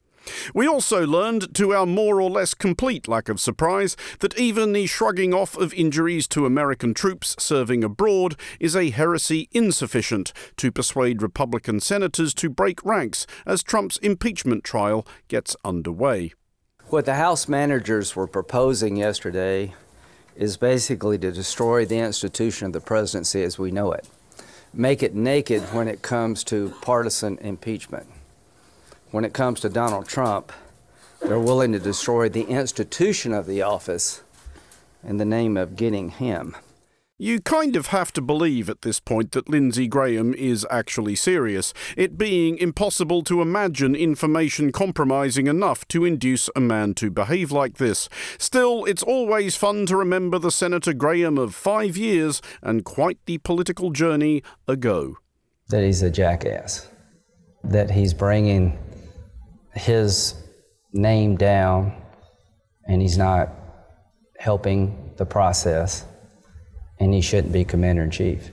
We 0.53 0.67
also 0.67 1.07
learned, 1.07 1.55
to 1.55 1.73
our 1.73 1.85
more 1.85 2.21
or 2.21 2.29
less 2.29 2.53
complete 2.53 3.07
lack 3.07 3.29
of 3.29 3.39
surprise, 3.39 3.95
that 4.19 4.37
even 4.37 4.73
the 4.73 4.85
shrugging 4.85 5.33
off 5.33 5.55
of 5.55 5.73
injuries 5.73 6.27
to 6.29 6.45
American 6.45 6.93
troops 6.93 7.33
serving 7.39 7.81
abroad 7.81 8.35
is 8.59 8.75
a 8.75 8.89
heresy 8.89 9.47
insufficient 9.53 10.33
to 10.57 10.69
persuade 10.69 11.21
Republican 11.21 11.79
senators 11.79 12.33
to 12.33 12.49
break 12.49 12.83
ranks 12.83 13.25
as 13.45 13.63
Trump's 13.63 13.97
impeachment 13.99 14.65
trial 14.65 15.07
gets 15.29 15.55
underway. 15.63 16.33
What 16.89 17.03
the 17.03 17.15
House 17.15 17.49
managers 17.49 18.15
were 18.15 18.27
proposing 18.27 18.95
yesterday 18.95 19.73
is 20.37 20.55
basically 20.55 21.17
to 21.17 21.33
destroy 21.33 21.83
the 21.85 21.97
institution 21.97 22.67
of 22.67 22.71
the 22.71 22.79
presidency 22.79 23.43
as 23.43 23.59
we 23.59 23.71
know 23.71 23.91
it, 23.91 24.07
make 24.73 25.03
it 25.03 25.13
naked 25.13 25.63
when 25.73 25.89
it 25.89 26.01
comes 26.01 26.45
to 26.45 26.73
partisan 26.81 27.39
impeachment. 27.39 28.07
When 29.11 29.25
it 29.25 29.33
comes 29.33 29.59
to 29.61 29.69
Donald 29.69 30.07
Trump, 30.07 30.53
they're 31.19 31.37
willing 31.37 31.73
to 31.73 31.79
destroy 31.79 32.29
the 32.29 32.45
institution 32.45 33.33
of 33.33 33.47
the 33.47 33.61
office 33.63 34.21
in 35.03 35.17
the 35.17 35.25
name 35.25 35.57
of 35.57 35.75
getting 35.75 36.11
him. 36.11 36.55
You 37.19 37.41
kind 37.41 37.75
of 37.75 37.87
have 37.87 38.13
to 38.13 38.21
believe 38.21 38.69
at 38.69 38.83
this 38.83 38.99
point 38.99 39.31
that 39.31 39.49
Lindsey 39.49 39.87
Graham 39.87 40.35
is 40.35 40.67
actually 40.69 41.15
serious, 41.15 41.73
it 41.95 42.15
being 42.15 42.59
impossible 42.59 43.23
to 43.23 43.41
imagine 43.41 43.95
information 43.95 44.71
compromising 44.71 45.47
enough 45.47 45.87
to 45.87 46.05
induce 46.05 46.47
a 46.55 46.59
man 46.59 46.93
to 46.93 47.09
behave 47.09 47.51
like 47.51 47.77
this. 47.77 48.07
Still, 48.37 48.85
it's 48.85 49.01
always 49.01 49.55
fun 49.55 49.87
to 49.87 49.97
remember 49.97 50.37
the 50.37 50.51
Senator 50.51 50.93
Graham 50.93 51.39
of 51.39 51.55
five 51.55 51.97
years 51.97 52.39
and 52.61 52.85
quite 52.85 53.17
the 53.25 53.39
political 53.39 53.89
journey 53.89 54.43
ago. 54.67 55.17
That 55.69 55.83
he's 55.83 56.03
a 56.03 56.11
jackass, 56.11 56.87
that 57.63 57.89
he's 57.89 58.13
bringing 58.13 58.77
his 59.73 60.35
name 60.93 61.35
down 61.35 61.99
and 62.87 63.01
he's 63.01 63.17
not 63.17 63.49
helping 64.37 65.15
the 65.17 65.25
process 65.25 66.05
and 66.99 67.13
he 67.13 67.21
shouldn't 67.21 67.53
be 67.53 67.63
commander 67.63 68.03
in 68.03 68.11
chief. 68.11 68.51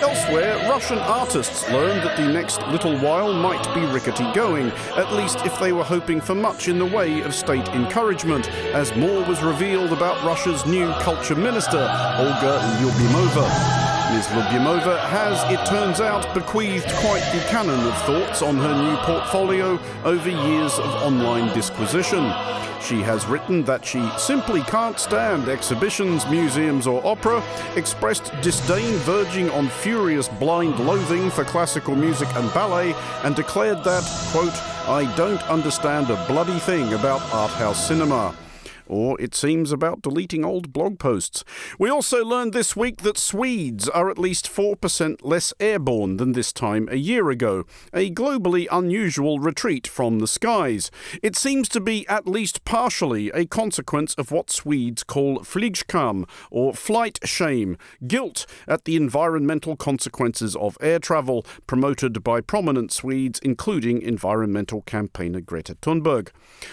Elsewhere, 0.00 0.56
Russian 0.68 0.98
artists 0.98 1.68
learned 1.70 2.02
that 2.02 2.16
the 2.16 2.26
next 2.26 2.60
little 2.68 2.96
while 2.98 3.32
might 3.32 3.62
be 3.74 3.80
rickety 3.86 4.30
going, 4.32 4.70
at 4.96 5.12
least 5.12 5.44
if 5.44 5.58
they 5.58 5.72
were 5.72 5.84
hoping 5.84 6.20
for 6.20 6.34
much 6.34 6.68
in 6.68 6.78
the 6.78 6.86
way 6.86 7.20
of 7.22 7.34
state 7.34 7.68
encouragement, 7.68 8.48
as 8.74 8.94
more 8.96 9.24
was 9.24 9.42
revealed 9.42 9.92
about 9.92 10.22
Russia's 10.24 10.66
new 10.66 10.92
culture 10.94 11.36
minister, 11.36 11.78
Olga 11.78 12.58
Lyubimova. 12.78 13.81
Ms. 14.12 14.26
Lyubimova 14.26 14.98
has, 15.08 15.42
it 15.50 15.64
turns 15.64 15.98
out, 15.98 16.34
bequeathed 16.34 16.86
quite 16.96 17.24
the 17.32 17.40
canon 17.48 17.80
of 17.86 17.96
thoughts 18.02 18.42
on 18.42 18.58
her 18.58 18.74
new 18.74 18.94
portfolio 18.98 19.80
over 20.04 20.28
years 20.28 20.78
of 20.78 20.90
online 21.02 21.50
disquisition. 21.54 22.30
She 22.82 23.00
has 23.00 23.24
written 23.24 23.64
that 23.64 23.86
she 23.86 24.06
simply 24.18 24.60
can't 24.64 24.98
stand 24.98 25.48
exhibitions, 25.48 26.26
museums, 26.26 26.86
or 26.86 27.04
opera, 27.06 27.42
expressed 27.74 28.30
disdain 28.42 28.96
verging 28.98 29.48
on 29.48 29.70
furious 29.70 30.28
blind 30.28 30.78
loathing 30.78 31.30
for 31.30 31.44
classical 31.44 31.96
music 31.96 32.28
and 32.34 32.52
ballet, 32.52 32.92
and 33.24 33.34
declared 33.34 33.82
that, 33.84 34.04
quote, 34.30 34.54
I 34.88 35.10
don't 35.16 35.42
understand 35.44 36.10
a 36.10 36.22
bloody 36.26 36.58
thing 36.58 36.92
about 36.92 37.22
art 37.32 37.52
house 37.52 37.88
cinema 37.88 38.34
or 38.86 39.20
it 39.20 39.34
seems 39.34 39.72
about 39.72 40.02
deleting 40.02 40.44
old 40.44 40.72
blog 40.72 40.98
posts. 40.98 41.44
We 41.78 41.88
also 41.90 42.24
learned 42.24 42.52
this 42.52 42.76
week 42.76 43.02
that 43.02 43.18
Swedes 43.18 43.88
are 43.88 44.10
at 44.10 44.18
least 44.18 44.46
4% 44.46 45.16
less 45.22 45.52
airborne 45.60 46.16
than 46.16 46.32
this 46.32 46.52
time 46.52 46.88
a 46.90 46.96
year 46.96 47.30
ago, 47.30 47.64
a 47.92 48.10
globally 48.10 48.66
unusual 48.70 49.38
retreat 49.38 49.86
from 49.86 50.18
the 50.18 50.26
skies. 50.26 50.90
It 51.22 51.36
seems 51.36 51.68
to 51.70 51.80
be 51.80 52.06
at 52.08 52.26
least 52.26 52.64
partially 52.64 53.30
a 53.30 53.46
consequence 53.46 54.14
of 54.14 54.30
what 54.30 54.50
Swedes 54.50 55.02
call 55.02 55.40
flygskam, 55.40 56.28
or 56.50 56.74
flight 56.74 57.18
shame, 57.24 57.76
guilt 58.06 58.46
at 58.66 58.84
the 58.84 58.96
environmental 58.96 59.76
consequences 59.76 60.56
of 60.56 60.76
air 60.80 60.98
travel, 60.98 61.44
promoted 61.66 62.22
by 62.22 62.40
prominent 62.40 62.92
Swedes, 62.92 63.40
including 63.42 64.02
environmental 64.02 64.82
campaigner 64.82 65.40
Greta 65.40 65.74
Thunberg. 65.76 66.30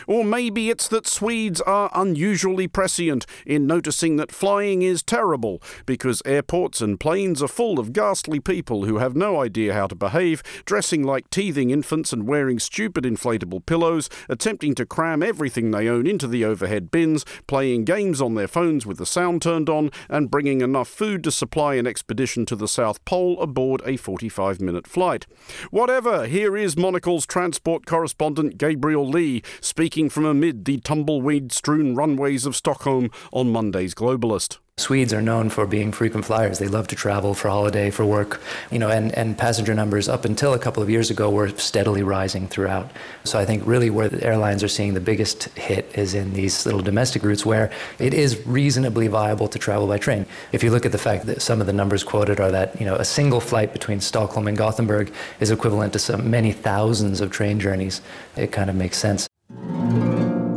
Or 0.08 0.24
maybe 0.24 0.69
it's 0.69 0.88
that 0.88 1.08
Swedes 1.08 1.62
are 1.62 1.89
unusually 2.02 2.68
prescient 2.68 3.26
in 3.46 3.68
noticing 3.68 4.16
that 4.18 4.32
flying 4.32 4.82
is 4.82 5.04
terrible 5.04 5.62
because 5.86 6.22
airports 6.26 6.82
and 6.82 7.00
planes 7.00 7.42
are 7.44 7.48
full 7.48 7.80
of 7.80 7.94
ghastly 7.94 8.40
people 8.40 8.86
who 8.86 8.98
have 8.98 9.16
no 9.16 9.42
idea 9.42 9.74
how 9.74 9.88
to 9.88 9.96
behave, 9.96 10.42
dressing 10.66 11.04
like 11.04 11.30
teething 11.30 11.70
infants 11.70 12.14
and 12.14 12.28
wearing 12.28 12.60
stupid 12.60 13.04
inflatable 13.04 13.66
pillows, 13.66 14.10
attempting 14.28 14.74
to 14.76 14.86
cram 14.86 15.22
everything 15.22 15.72
they 15.72 15.88
own 15.88 16.08
into 16.08 16.28
the 16.28 16.46
overhead 16.46 16.92
bins, 16.92 17.26
playing 17.48 17.84
games 17.86 18.22
on 18.22 18.36
their 18.36 18.48
phones 18.48 18.86
with 18.86 18.98
the 18.98 19.06
sound 19.06 19.42
turned 19.42 19.70
on, 19.70 19.92
and 20.10 20.32
bringing 20.32 20.62
enough 20.62 20.88
food 20.88 21.24
to 21.24 21.32
supply 21.32 21.76
an 21.76 21.88
expedition 21.88 22.46
to 22.46 22.56
the 22.56 22.68
South 22.68 23.04
Pole 23.06 23.40
aboard 23.42 23.82
a 23.86 23.98
45 23.98 24.62
minute 24.62 24.88
flight. 24.88 25.26
Whatever, 25.72 26.28
here 26.28 26.56
is 26.56 26.78
Monocle's 26.78 27.26
transport 27.26 27.86
correspondent 27.86 28.58
Gabriel 28.58 29.08
Leigh 29.08 29.42
speaking 29.62 30.10
from 30.10 30.26
amid 30.26 30.66
the 30.66 30.78
tumbleweed 30.80 31.52
strewn 31.52 31.88
runways 31.95 32.45
of 32.45 32.56
Stockholm 32.56 33.12
on 33.32 33.52
Monday's 33.52 33.93
Globalist. 33.93 34.58
Swedes 34.80 35.12
are 35.12 35.21
known 35.21 35.49
for 35.49 35.67
being 35.67 35.91
frequent 35.91 36.25
flyers. 36.25 36.58
They 36.58 36.69
love 36.69 36.88
to 36.88 36.95
travel 36.95 37.34
for 37.34 37.49
holiday, 37.49 37.91
for 37.91 38.06
work, 38.06 38.41
you 38.71 38.80
know, 38.80 38.89
and, 38.89 39.12
and 39.12 39.38
passenger 39.38 39.73
numbers 39.73 40.08
up 40.08 40.23
until 40.23 40.54
a 40.54 40.60
couple 40.60 40.82
of 40.82 40.89
years 40.89 41.12
ago 41.12 41.30
were 41.30 41.49
steadily 41.49 42.02
rising 42.02 42.47
throughout. 42.47 42.89
So 43.25 43.38
I 43.38 43.43
think 43.43 43.67
really 43.67 43.89
where 43.89 44.08
the 44.08 44.23
airlines 44.25 44.63
are 44.63 44.69
seeing 44.69 44.93
the 44.93 45.02
biggest 45.02 45.43
hit 45.58 45.91
is 45.95 46.13
in 46.13 46.34
these 46.34 46.65
little 46.65 46.82
domestic 46.82 47.23
routes 47.23 47.45
where 47.45 47.71
it 47.99 48.13
is 48.13 48.45
reasonably 48.47 49.08
viable 49.08 49.49
to 49.49 49.60
travel 49.60 49.86
by 49.86 49.97
train. 49.97 50.25
If 50.54 50.63
you 50.63 50.71
look 50.71 50.86
at 50.86 50.93
the 50.93 50.97
fact 50.97 51.25
that 51.25 51.41
some 51.41 51.60
of 51.60 51.67
the 51.67 51.73
numbers 51.73 52.04
quoted 52.04 52.39
are 52.39 52.52
that, 52.52 52.80
you 52.80 52.86
know, 52.86 52.95
a 52.95 53.06
single 53.06 53.41
flight 53.41 53.73
between 53.73 53.99
Stockholm 53.99 54.47
and 54.47 54.58
Gothenburg 54.58 55.12
is 55.41 55.52
equivalent 55.52 55.91
to 55.93 55.99
some 55.99 56.32
many 56.32 56.54
thousands 56.54 57.19
of 57.19 57.32
train 57.32 57.60
journeys, 57.60 58.02
it 58.38 58.54
kind 58.54 58.69
of 58.69 58.78
makes 58.78 58.97
sense. 58.97 59.29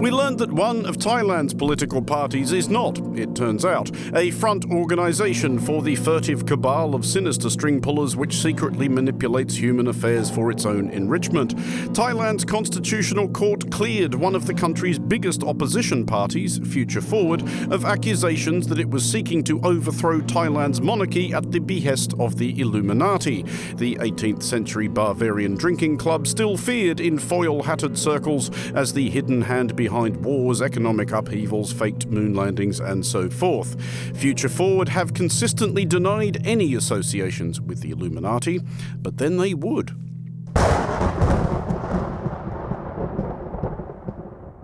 We 0.03 0.11
learned 0.11 0.41
that 0.41 0.51
one 0.51 0.85
of 0.85 0.97
Thailand's 0.97 1.55
political 1.55 2.03
parties 2.03 2.51
is 2.51 2.69
not, 2.69 2.99
it 3.17 3.37
turns 3.37 3.65
out, 3.65 3.89
a 4.17 4.33
front 4.33 4.69
organisation 4.69 5.61
for 5.61 5.81
the 5.81 5.95
furtive 5.95 6.45
cabal 6.45 6.97
of 6.97 7.07
sinister 7.07 7.49
string 7.49 7.81
pullers 7.81 8.17
which 8.17 8.35
secretly 8.35 8.89
manipulates 8.89 9.55
human 9.55 9.87
affairs 9.87 10.29
for 10.29 10.51
its 10.51 10.67
own 10.67 10.91
enrichment. 10.91 11.57
Thailand's 11.95 12.45
constitutional 12.45 13.29
court 13.29 13.71
cleared 13.71 14.17
one 14.17 14.35
of 14.35 14.49
the 14.49 14.55
country's 14.55 14.99
biggest 14.99 15.45
opposition 15.45 16.05
parties, 16.05 16.59
Future 16.67 17.01
Forward, 17.01 17.43
of 17.71 17.85
accusations 17.85 18.67
that 18.67 18.81
it 18.81 18.91
was 18.91 19.09
seeking 19.09 19.45
to 19.45 19.61
overthrow 19.61 20.21
Thailand's 20.21 20.81
monarchy 20.81 21.33
at 21.33 21.53
the 21.53 21.61
behest 21.61 22.13
of 22.19 22.39
the 22.39 22.61
Illuminati. 22.61 23.45
The 23.77 23.95
18th 24.01 24.43
century 24.43 24.89
Bavarian 24.89 25.55
drinking 25.55 25.99
club 25.99 26.27
still 26.27 26.57
feared 26.57 26.99
in 26.99 27.21
foil 27.21 27.63
hatted 27.63 27.97
circles 27.97 28.51
as 28.73 28.95
the 28.95 29.09
hidden 29.09 29.43
hand 29.43 29.77
behind 29.77 29.92
wars, 29.93 30.63
economic 30.63 31.13
upheavals, 31.13 31.73
faked 31.73 32.07
moon 32.07 32.35
landings, 32.35 32.81
and 32.81 33.05
so 33.05 33.29
forth. 33.29 33.81
Future 34.15 34.49
Forward 34.49 34.89
have 34.89 35.15
consistently 35.15 35.85
denied 35.85 36.47
any 36.47 36.75
associations 36.75 37.61
with 37.61 37.81
the 37.81 37.91
Illuminati, 37.91 38.61
but 39.01 39.19
then 39.19 39.37
they 39.37 39.55
would. 39.55 39.93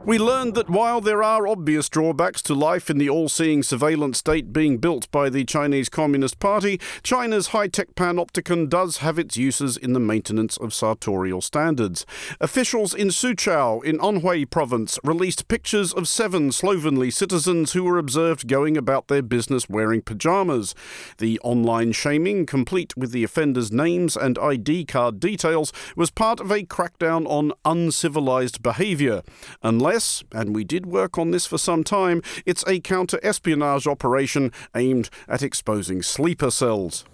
We 0.08 0.18
learned 0.18 0.54
that 0.54 0.70
while 0.70 1.02
there 1.02 1.22
are 1.22 1.46
obvious 1.46 1.90
drawbacks 1.90 2.40
to 2.44 2.54
life 2.54 2.88
in 2.88 2.96
the 2.96 3.10
all 3.10 3.28
seeing 3.28 3.62
surveillance 3.62 4.16
state 4.16 4.54
being 4.54 4.78
built 4.78 5.10
by 5.10 5.28
the 5.28 5.44
Chinese 5.44 5.90
Communist 5.90 6.38
Party, 6.38 6.80
China's 7.02 7.48
high 7.48 7.68
tech 7.68 7.94
panopticon 7.94 8.70
does 8.70 8.96
have 8.98 9.18
its 9.18 9.36
uses 9.36 9.76
in 9.76 9.92
the 9.92 10.00
maintenance 10.00 10.56
of 10.56 10.72
sartorial 10.72 11.42
standards. 11.42 12.06
Officials 12.40 12.94
in 12.94 13.08
Suzhou, 13.08 13.84
in 13.84 13.98
Anhui 13.98 14.48
province, 14.48 14.98
released 15.04 15.46
pictures 15.46 15.92
of 15.92 16.08
seven 16.08 16.52
slovenly 16.52 17.10
citizens 17.10 17.72
who 17.72 17.84
were 17.84 17.98
observed 17.98 18.48
going 18.48 18.78
about 18.78 19.08
their 19.08 19.20
business 19.20 19.68
wearing 19.68 20.00
pyjamas. 20.00 20.74
The 21.18 21.38
online 21.40 21.92
shaming, 21.92 22.46
complete 22.46 22.96
with 22.96 23.12
the 23.12 23.24
offenders' 23.24 23.70
names 23.70 24.16
and 24.16 24.38
ID 24.38 24.86
card 24.86 25.20
details, 25.20 25.70
was 25.96 26.10
part 26.10 26.40
of 26.40 26.50
a 26.50 26.64
crackdown 26.64 27.26
on 27.26 27.52
uncivilized 27.66 28.62
behaviour. 28.62 29.20
Unless 29.62 29.97
and 30.32 30.54
we 30.54 30.64
did 30.64 30.86
work 30.86 31.18
on 31.18 31.30
this 31.30 31.46
for 31.46 31.58
some 31.58 31.82
time, 31.82 32.22
it's 32.46 32.64
a 32.66 32.80
counter 32.80 33.18
espionage 33.22 33.86
operation 33.86 34.52
aimed 34.74 35.10
at 35.28 35.42
exposing 35.42 36.02
sleeper 36.02 36.50
cells. 36.50 37.04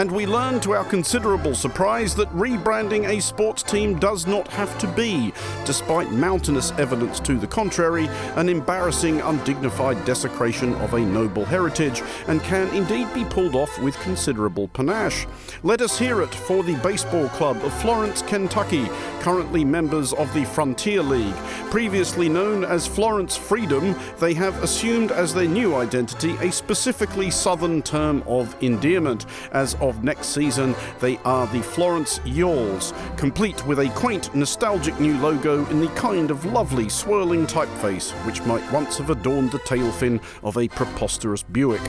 And 0.00 0.10
we 0.10 0.24
learn 0.24 0.60
to 0.60 0.72
our 0.72 0.84
considerable 0.84 1.54
surprise 1.54 2.14
that 2.14 2.34
rebranding 2.34 3.06
a 3.06 3.20
sports 3.20 3.62
team 3.62 3.98
does 3.98 4.26
not 4.26 4.48
have 4.48 4.78
to 4.78 4.86
be, 4.86 5.30
despite 5.66 6.10
mountainous 6.10 6.70
evidence 6.78 7.20
to 7.20 7.36
the 7.36 7.46
contrary, 7.46 8.08
an 8.36 8.48
embarrassing, 8.48 9.20
undignified 9.20 10.02
desecration 10.06 10.74
of 10.76 10.94
a 10.94 11.00
noble 11.00 11.44
heritage, 11.44 12.02
and 12.28 12.42
can 12.44 12.74
indeed 12.74 13.12
be 13.12 13.26
pulled 13.26 13.54
off 13.54 13.78
with 13.82 13.94
considerable 14.00 14.68
panache. 14.68 15.26
Let 15.62 15.82
us 15.82 15.98
hear 15.98 16.22
it 16.22 16.34
for 16.34 16.62
the 16.62 16.76
baseball 16.76 17.28
club 17.28 17.58
of 17.58 17.82
Florence, 17.82 18.22
Kentucky, 18.22 18.88
currently 19.20 19.66
members 19.66 20.14
of 20.14 20.32
the 20.32 20.46
Frontier 20.46 21.02
League. 21.02 21.36
Previously 21.70 22.30
known 22.30 22.64
as 22.64 22.86
Florence 22.86 23.36
Freedom, 23.36 23.94
they 24.18 24.32
have 24.32 24.62
assumed 24.62 25.12
as 25.12 25.34
their 25.34 25.46
new 25.46 25.74
identity 25.74 26.36
a 26.40 26.50
specifically 26.50 27.30
southern 27.30 27.82
term 27.82 28.24
of 28.26 28.56
endearment, 28.62 29.26
as 29.52 29.74
of 29.74 29.89
of 29.90 30.02
next 30.02 30.28
season, 30.28 30.74
they 31.00 31.18
are 31.18 31.46
the 31.48 31.62
Florence 31.62 32.20
Y'alls, 32.24 32.94
complete 33.18 33.66
with 33.66 33.80
a 33.80 33.90
quaint, 33.90 34.34
nostalgic 34.34 34.98
new 34.98 35.18
logo 35.18 35.66
in 35.66 35.80
the 35.80 35.88
kind 35.88 36.30
of 36.30 36.46
lovely 36.46 36.88
swirling 36.88 37.46
typeface 37.46 38.12
which 38.24 38.42
might 38.44 38.72
once 38.72 38.96
have 38.96 39.10
adorned 39.10 39.52
the 39.52 39.58
tail 39.60 39.90
fin 39.92 40.18
of 40.42 40.56
a 40.56 40.68
preposterous 40.68 41.42
Buick. 41.42 41.82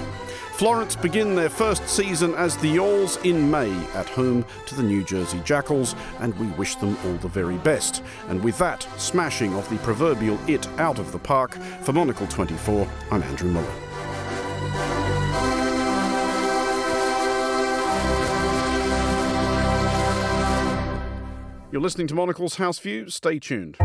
Florence 0.54 0.96
begin 0.96 1.36
their 1.36 1.50
first 1.50 1.88
season 1.88 2.36
as 2.36 2.58
the 2.58 2.68
Y'alls 2.68 3.18
in 3.24 3.50
May 3.50 3.72
at 3.94 4.10
home 4.10 4.46
to 4.66 4.76
the 4.76 4.84
New 4.84 5.04
Jersey 5.04 5.40
Jackals, 5.44 5.96
and 6.20 6.38
we 6.38 6.48
wish 6.58 6.76
them 6.76 6.98
all 7.06 7.14
the 7.14 7.28
very 7.28 7.58
best. 7.60 8.04
And 8.28 8.44
with 8.44 8.58
that 8.58 8.84
smashing 8.98 9.54
of 9.56 9.68
the 9.70 9.78
proverbial 9.78 10.40
it 10.48 10.68
out 10.78 11.00
of 11.00 11.12
the 11.12 11.20
park, 11.20 11.54
for 11.82 11.94
Monocle 11.94 12.28
24, 12.28 12.88
I'm 13.12 13.24
Andrew 13.24 13.50
Mueller. 13.50 15.21
You're 21.72 21.82
listening 21.82 22.08
to 22.08 22.16
Monocle's 22.16 22.56
House 22.56 22.80
View. 22.80 23.10
Stay 23.10 23.40
tuned. 23.40 23.78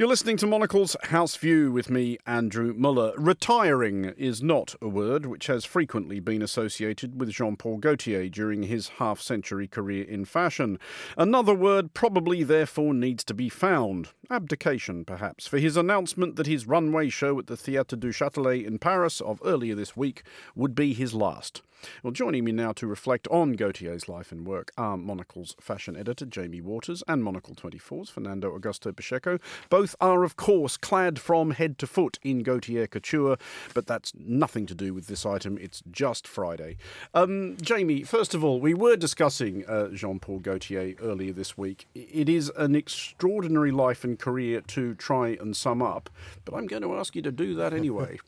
You're 0.00 0.08
listening 0.08 0.38
to 0.38 0.46
Monocle's 0.46 0.96
House 1.02 1.36
View 1.36 1.70
with 1.70 1.90
me, 1.90 2.16
Andrew 2.26 2.72
Mueller. 2.72 3.12
Retiring 3.18 4.06
is 4.16 4.42
not 4.42 4.74
a 4.80 4.88
word 4.88 5.26
which 5.26 5.46
has 5.48 5.66
frequently 5.66 6.20
been 6.20 6.40
associated 6.40 7.20
with 7.20 7.28
Jean 7.28 7.54
Paul 7.54 7.76
Gaultier 7.76 8.30
during 8.30 8.62
his 8.62 8.88
half 8.96 9.20
century 9.20 9.68
career 9.68 10.04
in 10.04 10.24
fashion. 10.24 10.78
Another 11.18 11.54
word 11.54 11.92
probably 11.92 12.42
therefore 12.42 12.94
needs 12.94 13.22
to 13.24 13.34
be 13.34 13.50
found 13.50 14.08
abdication, 14.30 15.04
perhaps, 15.04 15.46
for 15.46 15.58
his 15.58 15.76
announcement 15.76 16.36
that 16.36 16.46
his 16.46 16.66
runway 16.66 17.10
show 17.10 17.38
at 17.38 17.46
the 17.46 17.56
Theatre 17.56 17.96
du 17.96 18.08
Châtelet 18.08 18.64
in 18.64 18.78
Paris 18.78 19.20
of 19.20 19.38
earlier 19.44 19.74
this 19.74 19.98
week 19.98 20.22
would 20.54 20.74
be 20.74 20.94
his 20.94 21.12
last. 21.12 21.60
Well, 22.02 22.12
joining 22.12 22.44
me 22.44 22.52
now 22.52 22.72
to 22.72 22.86
reflect 22.86 23.26
on 23.28 23.52
Gaultier's 23.52 24.08
life 24.08 24.32
and 24.32 24.46
work 24.46 24.70
are 24.76 24.96
Monocle's 24.96 25.56
fashion 25.60 25.96
editor 25.96 26.26
Jamie 26.26 26.60
Waters 26.60 27.02
and 27.08 27.24
Monocle 27.24 27.54
24's 27.54 28.10
Fernando 28.10 28.56
Augusto 28.56 28.94
Pacheco. 28.94 29.38
Both 29.70 29.89
are, 30.00 30.24
of 30.24 30.36
course, 30.36 30.76
clad 30.76 31.18
from 31.18 31.52
head 31.52 31.78
to 31.78 31.86
foot 31.86 32.18
in 32.22 32.42
Gaultier 32.42 32.86
couture, 32.86 33.36
but 33.74 33.86
that's 33.86 34.12
nothing 34.14 34.66
to 34.66 34.74
do 34.74 34.94
with 34.94 35.06
this 35.06 35.24
item. 35.24 35.58
It's 35.60 35.82
just 35.90 36.26
Friday. 36.26 36.76
Um, 37.14 37.56
Jamie, 37.60 38.02
first 38.02 38.34
of 38.34 38.44
all, 38.44 38.60
we 38.60 38.74
were 38.74 38.96
discussing 38.96 39.64
uh, 39.66 39.88
Jean 39.88 40.18
Paul 40.20 40.40
Gaultier 40.40 40.94
earlier 41.00 41.32
this 41.32 41.56
week. 41.56 41.86
It 41.94 42.28
is 42.28 42.50
an 42.56 42.74
extraordinary 42.74 43.70
life 43.70 44.04
and 44.04 44.18
career 44.18 44.60
to 44.68 44.94
try 44.94 45.36
and 45.40 45.56
sum 45.56 45.82
up, 45.82 46.10
but 46.44 46.54
I'm 46.54 46.66
going 46.66 46.82
to 46.82 46.94
ask 46.96 47.16
you 47.16 47.22
to 47.22 47.32
do 47.32 47.54
that 47.56 47.72
anyway. 47.72 48.18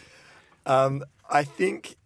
um, 0.66 1.04
I 1.28 1.44
think 1.44 1.96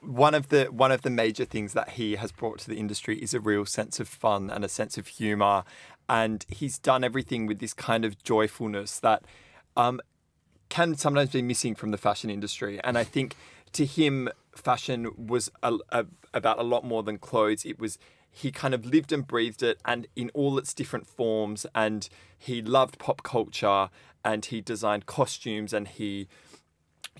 one 0.00 0.34
of 0.34 0.48
the 0.48 0.66
one 0.66 0.92
of 0.92 1.02
the 1.02 1.10
major 1.10 1.44
things 1.44 1.72
that 1.72 1.90
he 1.90 2.16
has 2.16 2.32
brought 2.32 2.58
to 2.60 2.68
the 2.68 2.78
industry 2.78 3.18
is 3.18 3.34
a 3.34 3.40
real 3.40 3.66
sense 3.66 3.98
of 4.00 4.08
fun 4.08 4.50
and 4.50 4.64
a 4.64 4.68
sense 4.68 4.96
of 4.96 5.06
humor, 5.06 5.64
and 6.08 6.44
he's 6.48 6.78
done 6.78 7.04
everything 7.04 7.46
with 7.46 7.58
this 7.58 7.74
kind 7.74 8.04
of 8.04 8.22
joyfulness 8.22 9.00
that 9.00 9.22
um, 9.76 10.00
can 10.68 10.96
sometimes 10.96 11.30
be 11.30 11.42
missing 11.42 11.74
from 11.74 11.90
the 11.90 11.98
fashion 11.98 12.30
industry. 12.30 12.80
And 12.82 12.96
I 12.96 13.04
think 13.04 13.34
to 13.72 13.84
him, 13.84 14.28
fashion 14.54 15.10
was 15.16 15.50
a, 15.62 15.74
a, 15.90 16.06
about 16.34 16.58
a 16.58 16.62
lot 16.62 16.84
more 16.84 17.02
than 17.02 17.18
clothes. 17.18 17.64
It 17.64 17.78
was 17.78 17.98
he 18.30 18.52
kind 18.52 18.74
of 18.74 18.84
lived 18.84 19.12
and 19.12 19.26
breathed 19.26 19.62
it, 19.62 19.80
and 19.84 20.06
in 20.14 20.30
all 20.34 20.58
its 20.58 20.74
different 20.74 21.06
forms. 21.06 21.66
And 21.74 22.08
he 22.38 22.62
loved 22.62 22.98
pop 22.98 23.22
culture, 23.22 23.88
and 24.24 24.44
he 24.44 24.60
designed 24.60 25.06
costumes, 25.06 25.72
and 25.72 25.88
he 25.88 26.28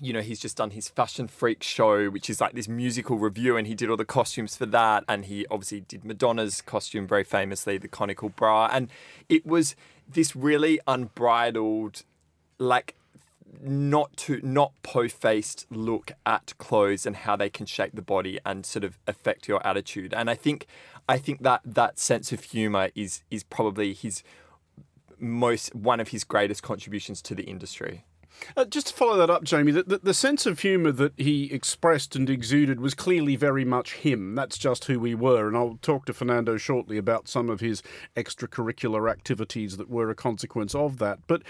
you 0.01 0.13
know, 0.13 0.21
he's 0.21 0.39
just 0.39 0.57
done 0.57 0.71
his 0.71 0.89
Fashion 0.89 1.27
Freak 1.27 1.63
show, 1.63 2.09
which 2.09 2.29
is 2.29 2.39
like 2.41 2.53
this 2.53 2.67
musical 2.67 3.17
review, 3.17 3.57
and 3.57 3.67
he 3.67 3.75
did 3.75 3.89
all 3.89 3.97
the 3.97 4.05
costumes 4.05 4.55
for 4.55 4.65
that. 4.67 5.03
And 5.07 5.25
he 5.25 5.45
obviously 5.51 5.81
did 5.81 6.05
Madonna's 6.05 6.61
costume 6.61 7.07
very 7.07 7.23
famously, 7.23 7.77
the 7.77 7.87
conical 7.87 8.29
bra. 8.29 8.69
And 8.71 8.89
it 9.27 9.45
was 9.45 9.75
this 10.07 10.35
really 10.35 10.79
unbridled, 10.87 12.03
like, 12.57 12.95
not 13.61 14.15
to 14.15 14.39
not 14.43 14.71
po-faced 14.83 15.65
look 15.69 16.11
at 16.25 16.53
clothes 16.57 17.05
and 17.05 17.15
how 17.15 17.35
they 17.35 17.49
can 17.49 17.65
shape 17.65 17.91
the 17.93 18.01
body 18.01 18.39
and 18.45 18.65
sort 18.65 18.83
of 18.83 18.99
affect 19.07 19.47
your 19.47 19.65
attitude. 19.65 20.13
And 20.13 20.29
I 20.29 20.35
think 20.35 20.67
I 21.07 21.17
think 21.17 21.41
that 21.41 21.61
that 21.65 21.99
sense 21.99 22.31
of 22.31 22.43
humor 22.43 22.89
is 22.95 23.23
is 23.31 23.43
probably 23.43 23.93
his 23.93 24.23
most 25.17 25.73
one 25.75 25.99
of 25.99 26.09
his 26.09 26.23
greatest 26.23 26.63
contributions 26.63 27.21
to 27.23 27.35
the 27.35 27.43
industry. 27.43 28.05
Uh, 28.55 28.65
just 28.65 28.87
to 28.87 28.93
follow 28.93 29.17
that 29.17 29.29
up, 29.29 29.43
Jamie, 29.43 29.71
the, 29.71 29.83
the, 29.83 29.97
the 29.99 30.13
sense 30.13 30.45
of 30.45 30.59
humour 30.59 30.91
that 30.91 31.13
he 31.17 31.51
expressed 31.51 32.15
and 32.15 32.29
exuded 32.29 32.79
was 32.79 32.93
clearly 32.93 33.35
very 33.35 33.65
much 33.65 33.93
him. 33.95 34.35
That's 34.35 34.57
just 34.57 34.85
who 34.85 34.99
we 34.99 35.15
were. 35.15 35.47
And 35.47 35.57
I'll 35.57 35.79
talk 35.81 36.05
to 36.05 36.13
Fernando 36.13 36.57
shortly 36.57 36.97
about 36.97 37.27
some 37.27 37.49
of 37.49 37.59
his 37.59 37.83
extracurricular 38.15 39.09
activities 39.09 39.77
that 39.77 39.89
were 39.89 40.09
a 40.09 40.15
consequence 40.15 40.73
of 40.73 40.97
that. 40.97 41.19
But 41.27 41.43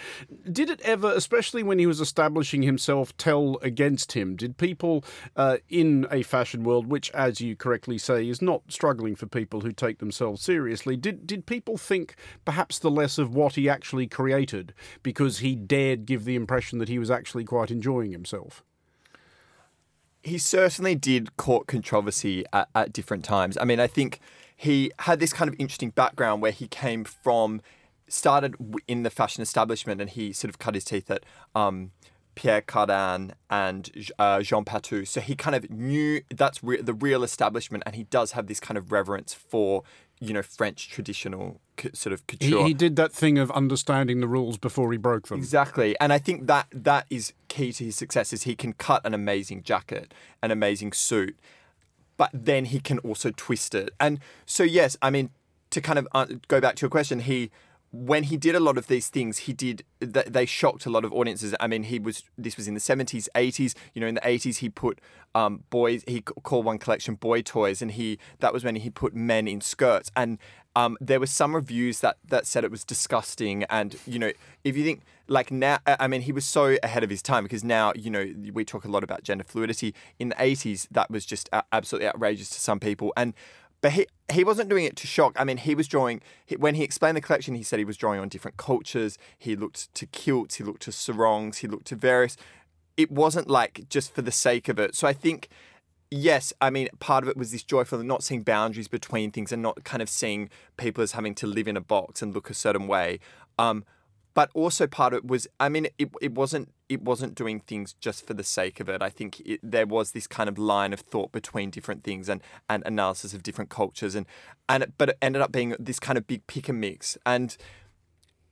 did 0.52 0.70
it 0.70 0.82
ever, 0.82 1.12
especially 1.16 1.64
when 1.64 1.80
he 1.80 1.88
was 1.88 2.02
establishing 2.02 2.64
himself, 2.64 3.16
tell 3.18 3.58
against 3.62 4.14
him? 4.14 4.36
Did 4.36 4.58
people 4.58 5.04
uh, 5.36 5.58
in 5.70 6.08
a 6.12 6.24
fashion 6.24 6.64
world, 6.64 6.88
which, 6.88 7.12
as 7.12 7.42
you 7.42 7.56
correctly 7.56 7.98
say, 7.98 8.28
is 8.28 8.42
not 8.42 8.64
struggling 8.68 9.16
for 9.16 9.26
people 9.28 9.62
who 9.62 9.72
take 9.72 10.00
themselves 10.00 10.42
seriously, 10.42 10.98
did, 10.98 11.26
did 11.28 11.46
people 11.46 11.78
think 11.78 12.16
perhaps 12.46 12.80
the 12.80 12.92
less 12.92 13.18
of 13.18 13.34
what 13.34 13.56
he 13.56 13.70
actually 13.70 14.08
created 14.08 14.74
because 15.04 15.40
he 15.40 15.56
dared 15.56 16.06
give 16.06 16.26
the 16.26 16.36
impression 16.36 16.79
that 16.80 16.90
he 16.90 17.00
was 17.00 17.12
actually 17.12 17.44
quite 17.44 17.72
enjoying 17.72 18.12
himself? 18.12 18.64
he 20.24 20.38
certainly 20.38 20.96
did 20.96 21.36
court 21.38 21.68
controversy 21.68 22.44
at, 22.52 22.70
at, 22.76 22.94
different 22.94 23.24
times. 23.24 23.58
I 23.58 23.66
mean, 23.66 23.80
I 23.80 23.88
think 23.88 24.20
he 24.56 24.92
had 25.00 25.20
this 25.20 25.34
kind 25.34 25.48
of 25.48 25.56
interesting 25.58 25.92
background 25.92 26.42
where 26.42 26.52
he 26.52 26.68
came 26.68 27.04
from, 27.04 27.62
started 28.08 28.56
in 28.88 29.04
the 29.04 29.10
fashion 29.10 29.42
establishment, 29.42 30.02
and 30.02 30.10
he 30.10 30.34
sort 30.34 30.50
of 30.50 30.60
cut 30.60 30.76
his 30.76 30.84
teeth 30.84 31.10
at 31.10 31.24
um, 31.56 31.92
Pierre 32.36 32.62
Cardin 32.62 33.32
and 33.50 34.12
uh, 34.20 34.42
Jean 34.42 34.66
Patou. 34.66 35.08
So 35.08 35.22
he 35.22 35.36
kind 35.36 35.56
of 35.56 35.70
knew 35.70 36.22
that's 36.30 36.62
re- 36.64 36.82
the 36.82 36.94
real 36.94 37.24
establishment, 37.24 37.84
and 37.86 37.96
he 37.96 38.04
does 38.04 38.34
have 38.34 38.48
this 38.48 38.60
kind 38.60 38.78
of 38.78 38.92
reverence 38.92 39.34
for 39.34 39.84
you 40.20 40.34
know 40.34 40.42
French 40.42 40.90
traditional 40.90 41.62
sort 41.94 42.14
of 42.14 42.28
couture. 42.28 42.62
He, 42.64 42.70
he, 42.70 42.74
did 42.74 42.96
that 42.98 43.14
thing 43.14 43.38
of 43.38 43.50
understanding 43.52 44.20
the 44.20 44.28
rules 44.28 44.58
before 44.58 44.92
he 44.92 44.98
broke 44.98 45.28
them. 45.28 45.40
Exactly, 45.40 45.98
and 46.00 46.12
I 46.12 46.18
think 46.18 46.48
that 46.48 46.68
that 46.72 47.06
is 47.10 47.34
key 47.48 47.72
to 47.74 47.86
his 47.86 47.96
success. 47.96 48.34
Is 48.34 48.44
he 48.44 48.56
can 48.56 48.74
cut 48.74 49.06
an 49.06 49.14
amazing 49.14 49.64
jacket, 49.64 50.14
an 50.42 50.52
amazing 50.52 50.92
suit, 50.92 51.38
but 52.18 52.30
then 52.34 52.66
he 52.66 52.80
can 52.80 53.00
also 53.00 53.32
twist 53.36 53.74
it. 53.74 53.94
And 54.00 54.20
so 54.46 54.64
yes, 54.64 54.98
I 55.02 55.10
mean 55.10 55.30
to 55.70 55.82
kind 55.82 56.00
of 56.00 56.08
uh, 56.14 56.26
go 56.48 56.60
back 56.60 56.76
to 56.76 56.82
your 56.82 56.90
question, 56.90 57.20
he 57.20 57.52
when 57.92 58.24
he 58.24 58.38
did 58.38 58.56
a 58.56 58.60
lot 58.60 58.78
of 58.78 58.88
these 58.88 59.10
things, 59.10 59.40
he 59.40 59.54
did 59.54 59.84
they 60.00 60.46
shocked 60.46 60.86
a 60.86 60.90
lot 60.90 61.04
of 61.04 61.12
audiences. 61.12 61.56
I 61.60 61.68
mean, 61.68 61.84
he 61.84 62.00
was 62.00 62.24
this 62.38 62.56
was 62.56 62.68
in 62.68 62.74
the 62.74 62.80
seventies, 62.80 63.28
eighties. 63.36 63.74
You 63.94 64.02
know, 64.02 64.08
in 64.08 64.16
the 64.16 64.28
eighties, 64.28 64.58
he 64.60 64.70
put 64.70 65.02
um, 65.34 65.64
boys. 65.70 66.04
He 66.08 66.22
called 66.22 66.66
one 66.66 66.78
collection 66.78 67.16
"boy 67.16 67.42
toys," 67.42 67.82
and 67.82 67.92
he 67.92 68.20
that 68.40 68.54
was 68.54 68.64
when 68.64 68.76
he 68.76 68.90
put 68.90 69.16
men 69.16 69.48
in 69.48 69.60
skirts. 69.60 70.12
And 70.16 70.38
um, 70.76 70.98
there 71.02 71.20
were 71.20 71.26
some 71.26 71.56
reviews 71.56 72.02
that 72.02 72.18
that 72.28 72.46
said 72.46 72.64
it 72.64 72.72
was 72.72 72.86
disgusting. 72.86 73.64
And 73.66 73.96
you 74.06 74.20
know, 74.20 74.32
if 74.64 74.78
you 74.78 74.84
think 74.84 75.02
like 75.28 75.52
now, 75.52 75.80
I 75.88 76.08
mean, 76.08 76.22
he 76.22 76.32
was 76.32 76.46
so 76.46 76.78
ahead 76.84 77.04
of 77.04 77.10
his 77.10 77.24
time 77.24 77.44
because 77.44 77.64
now 77.64 77.92
you 77.96 78.12
know 78.12 78.32
we 78.54 78.64
talk 78.66 78.86
a 78.86 78.90
lot 78.90 79.04
about 79.04 79.24
gender 79.24 79.44
fluidity. 79.44 79.96
In 80.20 80.30
the 80.30 80.36
eighties, 80.42 80.88
that 80.92 81.10
was 81.10 81.26
just 81.26 81.50
absolutely 81.72 82.08
outrageous 82.08 82.50
to 82.52 82.60
some 82.60 82.80
people. 82.80 83.14
And 83.18 83.34
but 83.82 83.94
he 83.94 84.08
he 84.32 84.44
wasn't 84.44 84.70
doing 84.70 84.86
it 84.86 84.96
to 84.98 85.08
shock. 85.08 85.36
I 85.40 85.44
mean, 85.44 85.58
he 85.58 85.76
was 85.76 85.88
drawing 85.88 86.22
when 86.58 86.76
he 86.76 86.84
explained 86.84 87.18
the 87.18 87.22
collection. 87.22 87.56
He 87.56 87.64
said 87.64 87.80
he 87.80 87.86
was 87.86 87.98
drawing 87.98 88.20
on 88.20 88.30
different 88.30 88.58
cultures. 88.58 89.18
He 89.38 89.56
looked 89.56 89.94
to 89.96 90.06
kilts. 90.08 90.56
He 90.56 90.64
looked 90.64 90.84
to 90.84 90.92
sarongs. 90.92 91.60
He 91.60 91.68
looked 91.68 91.88
to 91.88 91.96
various. 91.96 92.38
It 92.98 93.12
wasn't 93.12 93.50
like 93.50 93.88
just 93.90 94.14
for 94.14 94.22
the 94.22 94.32
sake 94.32 94.68
of 94.68 94.78
it. 94.78 94.94
So 94.94 95.08
I 95.08 95.14
think, 95.14 95.48
yes, 96.12 96.52
I 96.60 96.70
mean, 96.70 96.90
part 97.00 97.24
of 97.24 97.30
it 97.30 97.38
was 97.38 97.52
this 97.52 97.64
joyful 97.64 98.04
not 98.04 98.24
seeing 98.24 98.44
boundaries 98.44 98.90
between 98.90 99.32
things 99.32 99.52
and 99.52 99.62
not 99.62 99.84
kind 99.86 100.02
of 100.02 100.10
seeing 100.10 100.50
people 100.76 101.02
as 101.02 101.14
having 101.14 101.34
to 101.36 101.48
live 101.48 101.68
in 101.68 101.78
a 101.78 101.82
box 101.82 102.22
and 102.22 102.34
look 102.34 102.50
a 102.50 102.54
certain 102.54 102.88
way. 102.88 103.20
Um, 103.58 103.86
but 104.34 104.50
also 104.54 104.88
part 104.88 105.14
of 105.14 105.18
it 105.18 105.28
was 105.28 105.48
i 105.60 105.68
mean 105.68 105.88
it, 105.98 106.10
it 106.22 106.34
wasn't 106.34 106.72
it 106.90 107.02
wasn't 107.02 107.36
doing 107.36 107.60
things 107.60 107.94
just 107.94 108.26
for 108.26 108.34
the 108.34 108.44
sake 108.44 108.80
of 108.80 108.90
it. 108.90 109.02
I 109.02 109.10
think 109.10 109.40
it, 109.42 109.60
there 109.64 109.86
was 109.86 110.12
this 110.12 110.28
kind 110.28 110.50
of 110.50 110.58
line 110.58 110.92
of 110.92 111.00
thought 111.00 111.32
between 111.32 111.70
different 111.70 112.04
things 112.04 112.28
and 112.28 112.42
and 112.70 112.84
analysis 112.86 113.34
of 113.34 113.44
different 113.44 113.70
cultures 113.70 114.16
and 114.16 114.26
and 114.68 114.84
it, 114.84 114.94
but 114.98 115.10
it 115.10 115.18
ended 115.22 115.42
up 115.42 115.52
being 115.52 115.76
this 115.80 116.00
kind 116.00 116.18
of 116.18 116.28
big 116.28 116.46
pick 116.48 116.68
and 116.68 116.82
mix. 116.82 117.18
And 117.26 117.56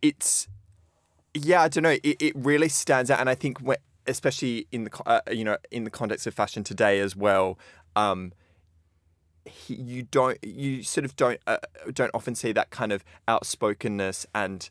it's 0.01 0.47
yeah 1.33 1.63
i 1.63 1.67
don't 1.67 1.83
know. 1.83 1.97
It, 2.03 2.17
it 2.21 2.33
really 2.35 2.69
stands 2.69 3.11
out. 3.11 3.19
And 3.19 3.29
i 3.29 3.35
think 3.35 3.59
when, 3.59 3.77
especially 4.05 4.67
in 4.71 4.85
the 4.85 5.01
uh, 5.05 5.21
you 5.31 5.43
know 5.43 5.57
in 5.71 5.83
the 5.83 5.89
context 5.89 6.27
of 6.27 6.33
fashion 6.33 6.63
today 6.63 6.99
as 6.99 7.15
well 7.15 7.57
um, 7.95 8.31
you 9.67 10.03
don't 10.03 10.37
you 10.43 10.83
sort 10.83 11.05
of 11.05 11.15
don't 11.15 11.39
uh, 11.47 11.57
don't 11.93 12.11
often 12.13 12.35
see 12.35 12.51
that 12.51 12.69
kind 12.69 12.91
of 12.91 13.03
outspokenness 13.27 14.25
and 14.33 14.69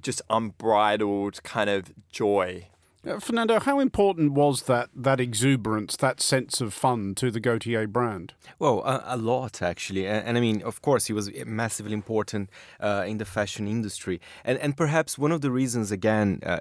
just 0.00 0.22
unbridled 0.30 1.42
kind 1.42 1.68
of 1.68 1.92
joy. 2.10 2.66
Uh, 3.04 3.18
Fernando, 3.18 3.58
how 3.58 3.80
important 3.80 4.32
was 4.32 4.62
that 4.62 4.88
that 4.94 5.18
exuberance, 5.18 5.96
that 5.96 6.20
sense 6.20 6.60
of 6.60 6.72
fun 6.72 7.16
to 7.16 7.32
the 7.32 7.40
Gaultier 7.40 7.88
brand? 7.88 8.34
Well, 8.60 8.80
a, 8.84 9.02
a 9.06 9.16
lot 9.16 9.60
actually, 9.60 10.06
and, 10.06 10.24
and, 10.24 10.38
I 10.38 10.40
mean, 10.40 10.62
of 10.62 10.82
course, 10.82 11.06
he 11.06 11.12
was 11.12 11.28
massively 11.44 11.94
important 11.94 12.48
uh, 12.78 13.04
in 13.04 13.18
the 13.18 13.24
fashion 13.24 13.66
industry, 13.66 14.20
and 14.44 14.56
and 14.58 14.76
perhaps 14.76 15.18
one 15.18 15.32
of 15.32 15.40
the 15.40 15.50
reasons, 15.50 15.90
again, 15.90 16.40
uh, 16.46 16.60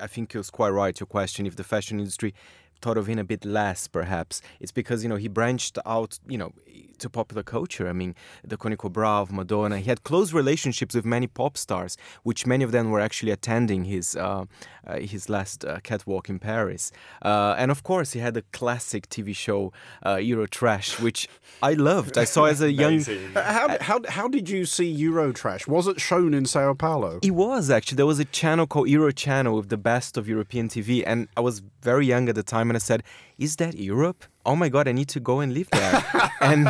I 0.00 0.06
think 0.06 0.32
it 0.32 0.38
was 0.38 0.50
quite 0.50 0.70
right 0.70 0.98
your 0.98 1.08
question, 1.08 1.44
if 1.44 1.56
the 1.56 1.64
fashion 1.64 1.98
industry 1.98 2.34
thought 2.80 2.98
of 2.98 3.06
him 3.06 3.18
a 3.18 3.24
bit 3.24 3.44
less, 3.44 3.88
perhaps. 3.88 4.42
It's 4.60 4.72
because, 4.72 5.02
you 5.02 5.08
know, 5.08 5.16
he 5.16 5.28
branched 5.28 5.78
out, 5.86 6.18
you 6.26 6.38
know, 6.38 6.52
to 7.00 7.10
popular 7.10 7.42
culture. 7.42 7.88
I 7.88 7.92
mean, 7.92 8.14
the 8.44 8.56
Conico 8.56 8.92
Bra 8.92 9.20
of 9.20 9.32
Madonna. 9.32 9.78
He 9.78 9.88
had 9.88 10.04
close 10.04 10.32
relationships 10.32 10.94
with 10.94 11.04
many 11.04 11.26
pop 11.26 11.56
stars, 11.56 11.96
which 12.22 12.46
many 12.46 12.62
of 12.64 12.72
them 12.72 12.90
were 12.90 13.00
actually 13.00 13.32
attending 13.32 13.84
his 13.84 14.16
uh, 14.16 14.44
uh, 14.86 14.98
his 14.98 15.28
last 15.28 15.64
uh, 15.64 15.80
catwalk 15.82 16.28
in 16.28 16.38
Paris. 16.38 16.92
Uh, 17.22 17.54
and 17.58 17.70
of 17.70 17.82
course, 17.82 18.12
he 18.12 18.20
had 18.20 18.36
a 18.36 18.42
classic 18.52 19.08
TV 19.08 19.34
show, 19.34 19.72
uh, 20.02 20.16
Eurotrash, 20.16 21.00
which 21.02 21.28
I 21.62 21.74
loved. 21.74 22.16
I 22.16 22.24
saw 22.24 22.44
as 22.44 22.60
a 22.60 22.72
young. 22.82 23.00
how, 23.34 23.76
how, 23.80 24.00
how 24.08 24.28
did 24.28 24.48
you 24.48 24.64
see 24.64 24.94
Eurotrash? 24.96 25.66
Was 25.66 25.86
it 25.86 26.00
shown 26.00 26.34
in 26.34 26.46
Sao 26.46 26.74
Paulo? 26.74 27.18
It 27.22 27.32
was 27.32 27.70
actually. 27.70 27.96
There 27.96 28.06
was 28.06 28.18
a 28.20 28.24
channel 28.24 28.66
called 28.66 28.88
Euro 28.88 29.12
Channel 29.12 29.56
with 29.56 29.68
the 29.68 29.76
best 29.76 30.16
of 30.16 30.28
European 30.28 30.68
TV, 30.68 31.02
and 31.06 31.28
I 31.36 31.40
was 31.40 31.62
very 31.82 32.06
young 32.06 32.28
at 32.28 32.34
the 32.34 32.42
time, 32.42 32.69
and 32.76 32.82
said, 32.82 33.02
"Is 33.40 33.56
that 33.56 33.74
Europe?" 33.78 34.26
oh 34.46 34.56
my 34.56 34.68
god, 34.68 34.88
I 34.88 34.92
need 34.92 35.08
to 35.08 35.20
go 35.20 35.40
and 35.40 35.52
live 35.52 35.68
there. 35.70 36.04
and 36.40 36.68